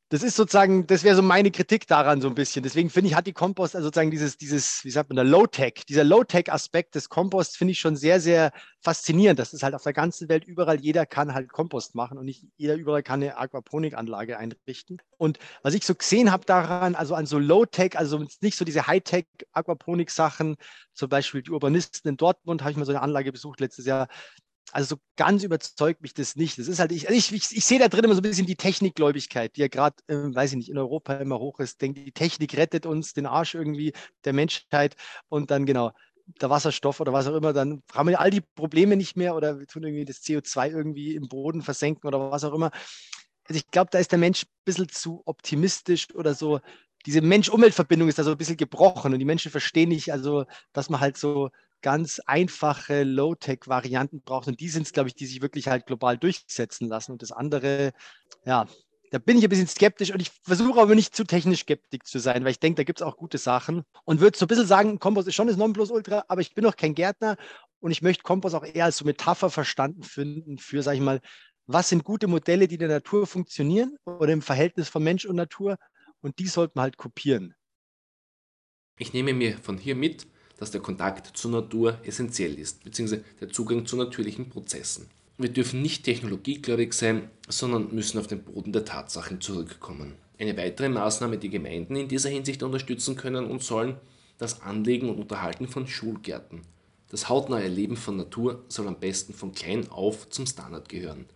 das 0.09 0.23
ist 0.23 0.37
sozusagen, 0.37 0.87
das 0.87 1.03
wäre 1.03 1.17
so 1.17 1.23
meine 1.23 1.51
Kritik 1.51 1.89
daran 1.89 2.21
so 2.21 2.29
ein 2.29 2.37
bisschen. 2.37 2.63
Deswegen 2.63 2.91
finde 2.91 3.11
ich, 3.11 3.17
hat 3.17 3.27
die 3.27 3.33
Kompost, 3.33 3.75
also 3.75 3.89
sozusagen 3.89 4.13
dieses, 4.13 4.37
dieses, 4.37 4.85
wie 4.85 4.91
sagt 4.91 5.11
man, 5.11 5.17
der 5.17 5.25
Low-Tech, 5.25 5.83
dieser 5.89 6.05
Low-Tech-Aspekt 6.05 6.95
des 6.95 7.09
Komposts 7.09 7.57
finde 7.57 7.73
ich 7.73 7.81
schon 7.81 7.97
sehr, 7.97 8.21
sehr 8.21 8.53
faszinierend. 8.81 9.41
Das 9.41 9.53
ist 9.53 9.65
halt 9.65 9.75
auf 9.75 9.83
der 9.83 9.93
ganzen 9.93 10.29
Welt 10.29 10.45
überall, 10.45 10.81
jeder 10.81 11.07
kann 11.07 11.35
halt 11.35 11.51
Kompost 11.51 11.97
machen 11.97 12.19
und 12.19 12.25
nicht 12.25 12.45
jeder 12.57 12.77
überall 12.77 13.03
kann 13.03 13.21
eine 13.21 13.37
Aquaponikanlage 13.37 14.39
einrichten. 14.39 15.03
Und 15.19 15.41
was 15.63 15.75
ich 15.75 15.85
so 15.85 15.97
gesehen 15.97 16.31
habe 16.31 16.45
daran, 16.45 16.95
also 16.95 17.17
an 17.17 17.27
so 17.27 17.41
Low-Tech, 17.41 17.99
also 17.99 18.25
nicht 18.41 18.57
so 18.57 18.65
diese 18.65 18.87
High-Tech-Aquaponik-Sachen, 18.87 20.57
zum 20.95 21.09
Beispiel 21.09 21.43
die 21.43 21.51
Urbanisten 21.51 22.09
in 22.09 22.17
Dortmund, 22.17 22.63
habe 22.63 22.71
ich 22.71 22.77
mal 22.77 22.85
so 22.85 22.93
eine 22.93 23.03
Anlage 23.03 23.33
besucht 23.33 23.59
letztes 23.59 23.87
Jahr, 23.87 24.07
also 24.73 24.97
so 24.97 25.01
ganz 25.17 25.43
überzeugt 25.45 26.03
mich 26.03 26.13
das 26.15 26.37
nicht. 26.37 26.59
Das 26.59 26.69
ist 26.69 26.81
halt, 26.81 26.93
ich, 26.93 27.09
ich, 27.09 27.33
ich, 27.33 27.57
ich 27.57 27.65
sehe 27.65 27.79
da 27.79 27.89
drin 27.89 28.05
immer 28.05 28.15
so 28.15 28.21
ein 28.21 28.29
bisschen 28.29 28.47
die 28.47 28.57
Technikgläubigkeit, 28.57 29.57
die 29.57 29.61
ja 29.61 29.69
gerade, 29.69 29.97
äh, 30.09 30.17
weiß 30.17 30.51
ich 30.51 30.57
nicht, 30.57 30.71
in 30.71 30.79
Europa 30.79 31.15
immer 31.15 31.39
hoch 31.39 31.61
ist. 31.61 31.81
Denkt, 31.81 31.99
die 31.99 32.13
Technik 32.13 32.57
rettet 32.57 32.85
uns 32.85 33.13
den 33.13 33.27
Arsch 33.27 33.55
irgendwie 33.55 33.93
der 34.25 34.33
Menschheit 34.33 34.97
und 35.29 35.51
dann 35.51 35.67
genau 35.67 35.93
der 36.41 36.51
Wasserstoff 36.51 37.01
oder 37.01 37.13
was 37.13 37.29
auch 37.29 37.37
immer, 37.37 37.53
dann 37.53 37.83
haben 37.93 38.09
wir 38.09 38.21
all 38.21 38.31
die 38.31 38.41
Probleme 38.41 38.97
nicht 38.97 39.17
mehr 39.17 39.37
oder 39.37 39.61
wir 39.61 39.67
tun 39.67 39.85
irgendwie 39.85 40.05
das 40.05 40.23
CO2 40.23 40.71
irgendwie 40.71 41.15
im 41.15 41.29
Boden 41.29 41.63
versenken 41.63 42.09
oder 42.09 42.31
was 42.31 42.45
auch 42.45 42.53
immer. 42.53 42.71
Also 43.45 43.59
ich 43.59 43.71
glaube, 43.71 43.91
da 43.93 43.99
ist 43.99 44.11
der 44.11 44.19
Mensch 44.19 44.43
ein 44.43 44.65
bisschen 44.65 44.89
zu 44.89 45.23
optimistisch 45.25 46.13
oder 46.15 46.35
so. 46.35 46.61
Diese 47.07 47.21
Mensch-Umwelt-Verbindung 47.21 48.09
ist 48.09 48.19
da 48.19 48.25
so 48.25 48.33
ein 48.33 48.37
bisschen 48.37 48.57
gebrochen 48.57 49.13
und 49.13 49.21
die 49.21 49.25
Menschen 49.25 49.53
verstehen 49.53 49.91
nicht, 49.91 50.13
also 50.13 50.45
dass 50.73 50.91
man 50.91 51.01
halt 51.01 51.17
so 51.17 51.51
ganz 51.83 52.21
einfache 52.27 53.05
Low-Tech-Varianten 53.05 54.23
braucht. 54.23 54.49
Und 54.49 54.61
die 54.61 54.69
sind 54.69 54.87
es, 54.87 54.93
glaube 54.93 55.09
ich, 55.09 55.15
die 55.15 55.27
sich 55.27 55.43
wirklich 55.43 55.69
halt 55.69 55.87
global 55.87 56.19
durchsetzen 56.19 56.89
lassen. 56.89 57.13
Und 57.13 57.23
das 57.23 57.33
andere, 57.33 57.93
ja, 58.45 58.67
da 59.11 59.19
bin 59.19 59.39
ich 59.39 59.45
ein 59.45 59.51
bisschen 59.51 59.69
skeptisch 59.69 60.11
und 60.11 60.21
ich 60.21 60.31
versuche 60.43 60.81
aber 60.81 60.95
nicht 60.95 61.15
zu 61.15 61.25
technisch 61.25 61.61
skeptisch 61.61 62.01
zu 62.05 62.19
sein, 62.19 62.45
weil 62.45 62.51
ich 62.51 62.61
denke, 62.61 62.77
da 62.77 62.85
gibt 62.85 63.01
es 63.01 63.07
auch 63.07 63.17
gute 63.17 63.39
Sachen. 63.39 63.85
Und 64.05 64.21
würde 64.21 64.37
so 64.37 64.47
ein 64.47 64.49
bisschen 64.49 64.67
sagen, 64.67 64.99
Kompost 64.99 65.29
ist 65.29 65.35
schon 65.35 65.47
das 65.47 65.57
Nonplusultra, 65.57 66.25
aber 66.29 66.41
ich 66.41 66.55
bin 66.55 66.65
noch 66.65 66.77
kein 66.77 66.95
Gärtner 66.95 67.37
und 67.81 67.91
ich 67.93 68.03
möchte 68.03 68.23
Kompost 68.23 68.55
auch 68.55 68.65
eher 68.65 68.87
als 68.87 68.97
so 68.99 69.05
Metapher 69.05 69.51
verstanden 69.51 70.03
finden 70.03 70.59
für, 70.59 70.83
sage 70.83 70.97
ich 70.97 71.03
mal, 71.03 71.21
was 71.67 71.89
sind 71.89 72.05
gute 72.05 72.27
Modelle, 72.27 72.69
die 72.69 72.75
in 72.75 72.81
der 72.81 72.89
Natur 72.89 73.27
funktionieren 73.27 73.97
oder 74.05 74.33
im 74.33 74.43
Verhältnis 74.43 74.89
von 74.89 75.03
Mensch 75.03 75.25
und 75.25 75.37
Natur 75.37 75.77
und 76.21 76.39
die 76.39 76.47
sollte 76.47 76.73
man 76.77 76.85
halt 76.85 76.97
kopieren. 76.97 77.55
Ich 78.99 79.13
nehme 79.13 79.35
mir 79.35 79.59
von 79.59 79.77
hier 79.77 79.95
mit, 79.95 80.27
dass 80.59 80.71
der 80.71 80.81
Kontakt 80.81 81.37
zur 81.37 81.51
Natur 81.51 81.99
essentiell 82.05 82.59
ist, 82.59 82.85
beziehungsweise 82.85 83.25
der 83.41 83.51
Zugang 83.51 83.87
zu 83.87 83.97
natürlichen 83.97 84.49
Prozessen. 84.49 85.09
Wir 85.39 85.51
dürfen 85.51 85.83
nicht 85.83 86.05
technologiegläubig 86.05 86.95
sein, 86.95 87.29
sondern 87.47 87.95
müssen 87.95 88.19
auf 88.19 88.27
den 88.27 88.43
Boden 88.43 88.73
der 88.73 88.87
Tatsachen 88.87 89.41
zurückkommen. 89.41 90.15
Eine 90.39 90.57
weitere 90.57 90.89
Maßnahme, 90.89 91.37
die 91.37 91.51
Gemeinden 91.51 91.97
in 91.97 92.09
dieser 92.09 92.31
Hinsicht 92.31 92.63
unterstützen 92.63 93.17
können 93.17 93.47
und 93.47 93.63
sollen, 93.63 93.97
das 94.39 94.63
Anlegen 94.63 95.09
und 95.09 95.19
Unterhalten 95.19 95.69
von 95.69 95.87
Schulgärten. 95.87 96.63
Das 97.11 97.29
hautnahe 97.29 97.63
Erleben 97.63 97.97
von 97.97 98.17
Natur 98.17 98.65
soll 98.69 98.89
am 98.89 98.99
besten 98.99 99.33
von 99.33 99.53
klein 99.53 99.91
auf 99.91 100.29
zum 100.31 100.47
Standard 100.47 100.89
gehören. 100.89 101.27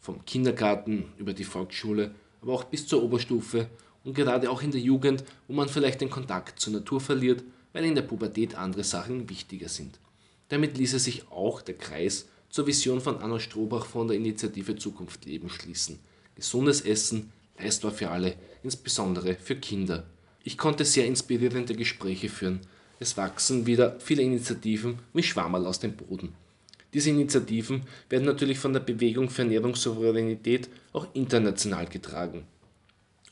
Vom 0.00 0.24
Kindergarten 0.24 1.06
über 1.16 1.32
die 1.32 1.44
Volksschule, 1.44 2.14
aber 2.42 2.52
auch 2.52 2.64
bis 2.64 2.86
zur 2.86 3.02
Oberstufe 3.02 3.68
und 4.04 4.14
gerade 4.14 4.50
auch 4.50 4.62
in 4.62 4.70
der 4.70 4.80
Jugend, 4.80 5.24
wo 5.48 5.54
man 5.54 5.68
vielleicht 5.68 6.00
den 6.00 6.10
Kontakt 6.10 6.60
zur 6.60 6.74
Natur 6.74 7.00
verliert 7.00 7.42
weil 7.76 7.84
in 7.84 7.94
der 7.94 8.00
Pubertät 8.00 8.54
andere 8.54 8.84
Sachen 8.84 9.28
wichtiger 9.28 9.68
sind. 9.68 10.00
Damit 10.48 10.78
ließe 10.78 10.98
sich 10.98 11.30
auch 11.30 11.60
der 11.60 11.74
Kreis 11.74 12.24
zur 12.48 12.66
Vision 12.66 13.02
von 13.02 13.18
Anna 13.18 13.38
Strohbach 13.38 13.84
von 13.84 14.08
der 14.08 14.16
Initiative 14.16 14.76
Zukunft 14.76 15.26
Leben 15.26 15.50
schließen. 15.50 15.98
Gesundes 16.36 16.80
Essen, 16.80 17.30
leistbar 17.58 17.92
für 17.92 18.08
alle, 18.08 18.34
insbesondere 18.62 19.34
für 19.34 19.56
Kinder. 19.56 20.06
Ich 20.42 20.56
konnte 20.56 20.86
sehr 20.86 21.04
inspirierende 21.04 21.74
Gespräche 21.74 22.30
führen. 22.30 22.60
Es 22.98 23.18
wachsen 23.18 23.66
wieder 23.66 24.00
viele 24.00 24.22
Initiativen 24.22 25.00
wie 25.12 25.22
Schwammerl 25.22 25.66
aus 25.66 25.78
dem 25.78 25.96
Boden. 25.96 26.32
Diese 26.94 27.10
Initiativen 27.10 27.82
werden 28.08 28.24
natürlich 28.24 28.58
von 28.58 28.72
der 28.72 28.80
Bewegung 28.80 29.28
für 29.28 29.42
Ernährungssouveränität 29.42 30.70
auch 30.94 31.08
international 31.12 31.84
getragen. 31.84 32.46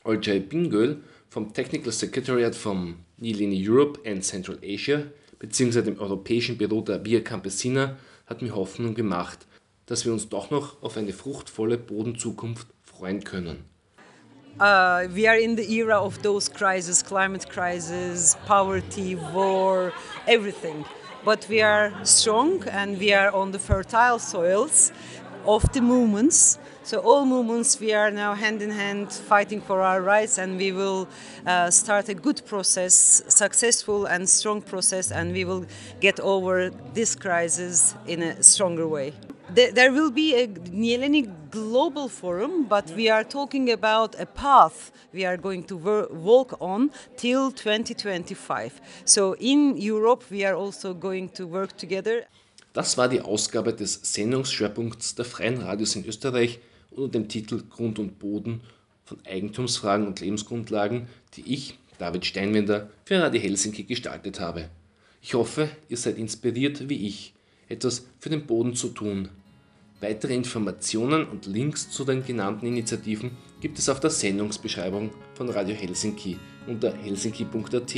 Olcay 0.03 0.39
Bingöl 0.39 1.01
vom 1.29 1.51
Technical 1.51 1.91
Secretariat 1.91 2.53
vom 2.53 3.04
Nilini 3.17 3.57
Europe 3.67 3.99
and 4.05 4.23
Central 4.23 4.57
Asia 4.61 5.03
bzw. 5.39 5.81
dem 5.81 5.99
europäischen 5.99 6.57
Büro 6.57 6.81
der 6.81 7.03
Via 7.05 7.21
Campesina 7.21 7.97
hat 8.25 8.41
mir 8.41 8.55
Hoffnung 8.55 8.95
gemacht, 8.95 9.45
dass 9.85 10.05
wir 10.05 10.11
uns 10.11 10.29
doch 10.29 10.51
noch 10.51 10.81
auf 10.81 10.97
eine 10.97 11.13
fruchtvolle 11.13 11.77
Bodenzukunft 11.77 12.67
freuen 12.83 13.23
können. 13.23 13.63
Uh, 14.57 15.05
we 15.13 15.27
are 15.27 15.37
in 15.37 15.57
the 15.57 15.79
era 15.79 15.99
of 15.99 16.17
those 16.19 16.49
crises, 16.49 17.03
climate 17.03 17.45
crisis, 17.49 18.37
poverty, 18.47 19.17
war, 19.33 19.91
everything. 20.27 20.85
But 21.25 21.49
we 21.49 21.61
are 21.61 21.91
strong 22.05 22.63
and 22.69 22.97
we 22.97 23.13
are 23.13 23.33
on 23.33 23.51
the 23.51 23.59
fertile 23.59 24.17
soils 24.17 24.93
of 25.47 25.71
the 25.73 25.81
movements 25.81 26.59
So 26.85 26.99
all 26.99 27.25
movements, 27.25 27.79
we 27.79 27.95
are 27.95 28.11
now 28.11 28.35
hand 28.35 28.61
in 28.61 28.69
hand 28.69 29.11
fighting 29.11 29.59
for 29.59 29.81
our 29.81 30.03
rights, 30.03 30.37
and 30.37 30.55
we 30.55 30.71
will 30.71 31.07
uh, 31.43 31.71
start 31.71 32.09
a 32.09 32.13
good 32.13 32.45
process, 32.45 33.23
successful 33.27 34.05
and 34.05 34.29
strong 34.29 34.61
process, 34.61 35.11
and 35.11 35.33
we 35.33 35.45
will 35.45 35.65
get 35.99 36.19
over 36.19 36.69
this 36.93 37.15
crisis 37.15 37.95
in 38.05 38.21
a 38.21 38.43
stronger 38.43 38.87
way. 38.87 39.13
There 39.49 39.91
will 39.91 40.11
be 40.11 40.35
a 40.35 40.47
Nieleni 40.47 41.33
Global 41.49 42.07
Forum, 42.07 42.65
but 42.65 42.91
we 42.91 43.09
are 43.09 43.23
talking 43.23 43.71
about 43.71 44.13
a 44.19 44.27
path 44.27 44.91
we 45.11 45.25
are 45.25 45.37
going 45.37 45.63
to 45.63 45.77
walk 46.11 46.55
on 46.61 46.91
till 47.17 47.49
2025. 47.49 48.79
So 49.05 49.35
in 49.39 49.75
Europe, 49.77 50.23
we 50.29 50.45
are 50.45 50.53
also 50.53 50.93
going 50.93 51.29
to 51.29 51.47
work 51.47 51.75
together. 51.77 52.25
Das 52.75 52.97
war 52.97 53.07
die 53.07 53.21
Ausgabe 53.21 53.73
des 53.73 54.01
Sendungsschwerpunkts 54.03 55.15
der 55.15 55.23
Freien 55.23 55.59
Radios 55.59 55.95
in 55.95 56.05
Österreich 56.05 56.59
unter 56.91 57.07
dem 57.07 57.29
Titel 57.29 57.63
Grund 57.69 57.99
und 57.99 58.19
Boden 58.19 58.59
von 59.05 59.17
Eigentumsfragen 59.25 60.05
und 60.05 60.19
Lebensgrundlagen, 60.19 61.07
die 61.35 61.53
ich, 61.53 61.79
David 61.99 62.25
Steinwender, 62.25 62.89
für 63.05 63.21
Radio 63.21 63.39
Helsinki 63.39 63.83
gestaltet 63.83 64.41
habe. 64.41 64.69
Ich 65.21 65.35
hoffe, 65.35 65.69
ihr 65.87 65.95
seid 65.95 66.17
inspiriert 66.17 66.89
wie 66.89 67.07
ich, 67.07 67.33
etwas 67.69 68.07
für 68.19 68.29
den 68.29 68.45
Boden 68.45 68.75
zu 68.75 68.89
tun. 68.89 69.29
Weitere 70.01 70.35
Informationen 70.35 71.25
und 71.29 71.45
Links 71.45 71.89
zu 71.89 72.03
den 72.03 72.25
genannten 72.25 72.65
Initiativen 72.65 73.31
gibt 73.61 73.79
es 73.79 73.87
auf 73.87 74.01
der 74.01 74.09
Sendungsbeschreibung 74.09 75.11
von 75.35 75.47
Radio 75.47 75.75
Helsinki 75.75 76.37
unter 76.67 76.93
helsinki.at. 76.93 77.95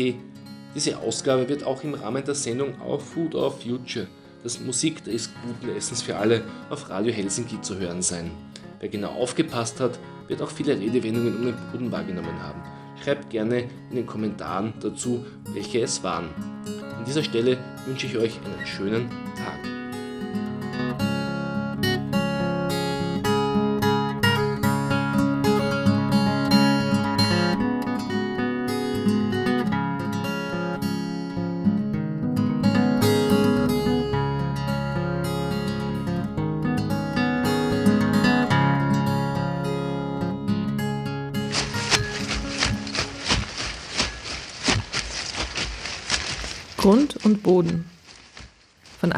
Diese 0.75 0.99
Ausgabe 0.99 1.49
wird 1.49 1.63
auch 1.63 1.83
im 1.83 1.95
Rahmen 1.95 2.23
der 2.23 2.35
Sendung 2.35 2.79
Our 2.79 2.99
Food 2.99 3.33
Our 3.33 3.51
Future, 3.51 4.07
das 4.43 4.59
Musik 4.59 5.03
des 5.03 5.29
guten 5.43 5.75
Essens 5.75 6.01
für 6.01 6.17
alle, 6.17 6.43
auf 6.69 6.89
Radio 6.89 7.13
Helsinki 7.13 7.61
zu 7.61 7.77
hören 7.77 8.01
sein. 8.01 8.31
Wer 8.79 8.89
genau 8.89 9.09
aufgepasst 9.09 9.79
hat, 9.79 9.99
wird 10.27 10.41
auch 10.41 10.51
viele 10.51 10.79
Redewendungen 10.79 11.37
um 11.37 11.45
den 11.45 11.55
Boden 11.71 11.91
wahrgenommen 11.91 12.41
haben. 12.41 12.61
Schreibt 13.03 13.29
gerne 13.29 13.69
in 13.89 13.95
den 13.95 14.05
Kommentaren 14.05 14.73
dazu, 14.79 15.25
welche 15.53 15.81
es 15.81 16.03
waren. 16.03 16.29
An 16.97 17.05
dieser 17.05 17.23
Stelle 17.23 17.57
wünsche 17.85 18.07
ich 18.07 18.17
euch 18.17 18.39
einen 18.43 18.65
schönen 18.65 19.09
Tag. 19.35 19.76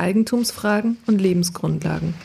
Eigentumsfragen 0.09 0.97
und 1.05 1.21
Lebensgrundlagen. 1.21 2.15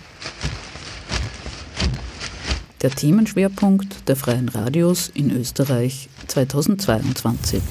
Der 2.81 2.91
Themenschwerpunkt 2.91 4.09
der 4.09 4.17
Freien 4.17 4.49
Radios 4.49 5.11
in 5.13 5.31
Österreich 5.31 6.09
2022. 6.29 7.63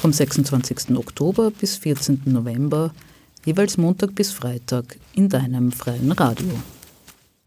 Vom 0.00 0.12
26. 0.12 0.96
Oktober 0.96 1.50
bis 1.50 1.74
14. 1.74 2.22
November, 2.26 2.92
jeweils 3.44 3.76
Montag 3.76 4.14
bis 4.14 4.30
Freitag 4.30 4.96
in 5.12 5.28
deinem 5.28 5.72
freien 5.72 6.12
Radio. 6.12 6.52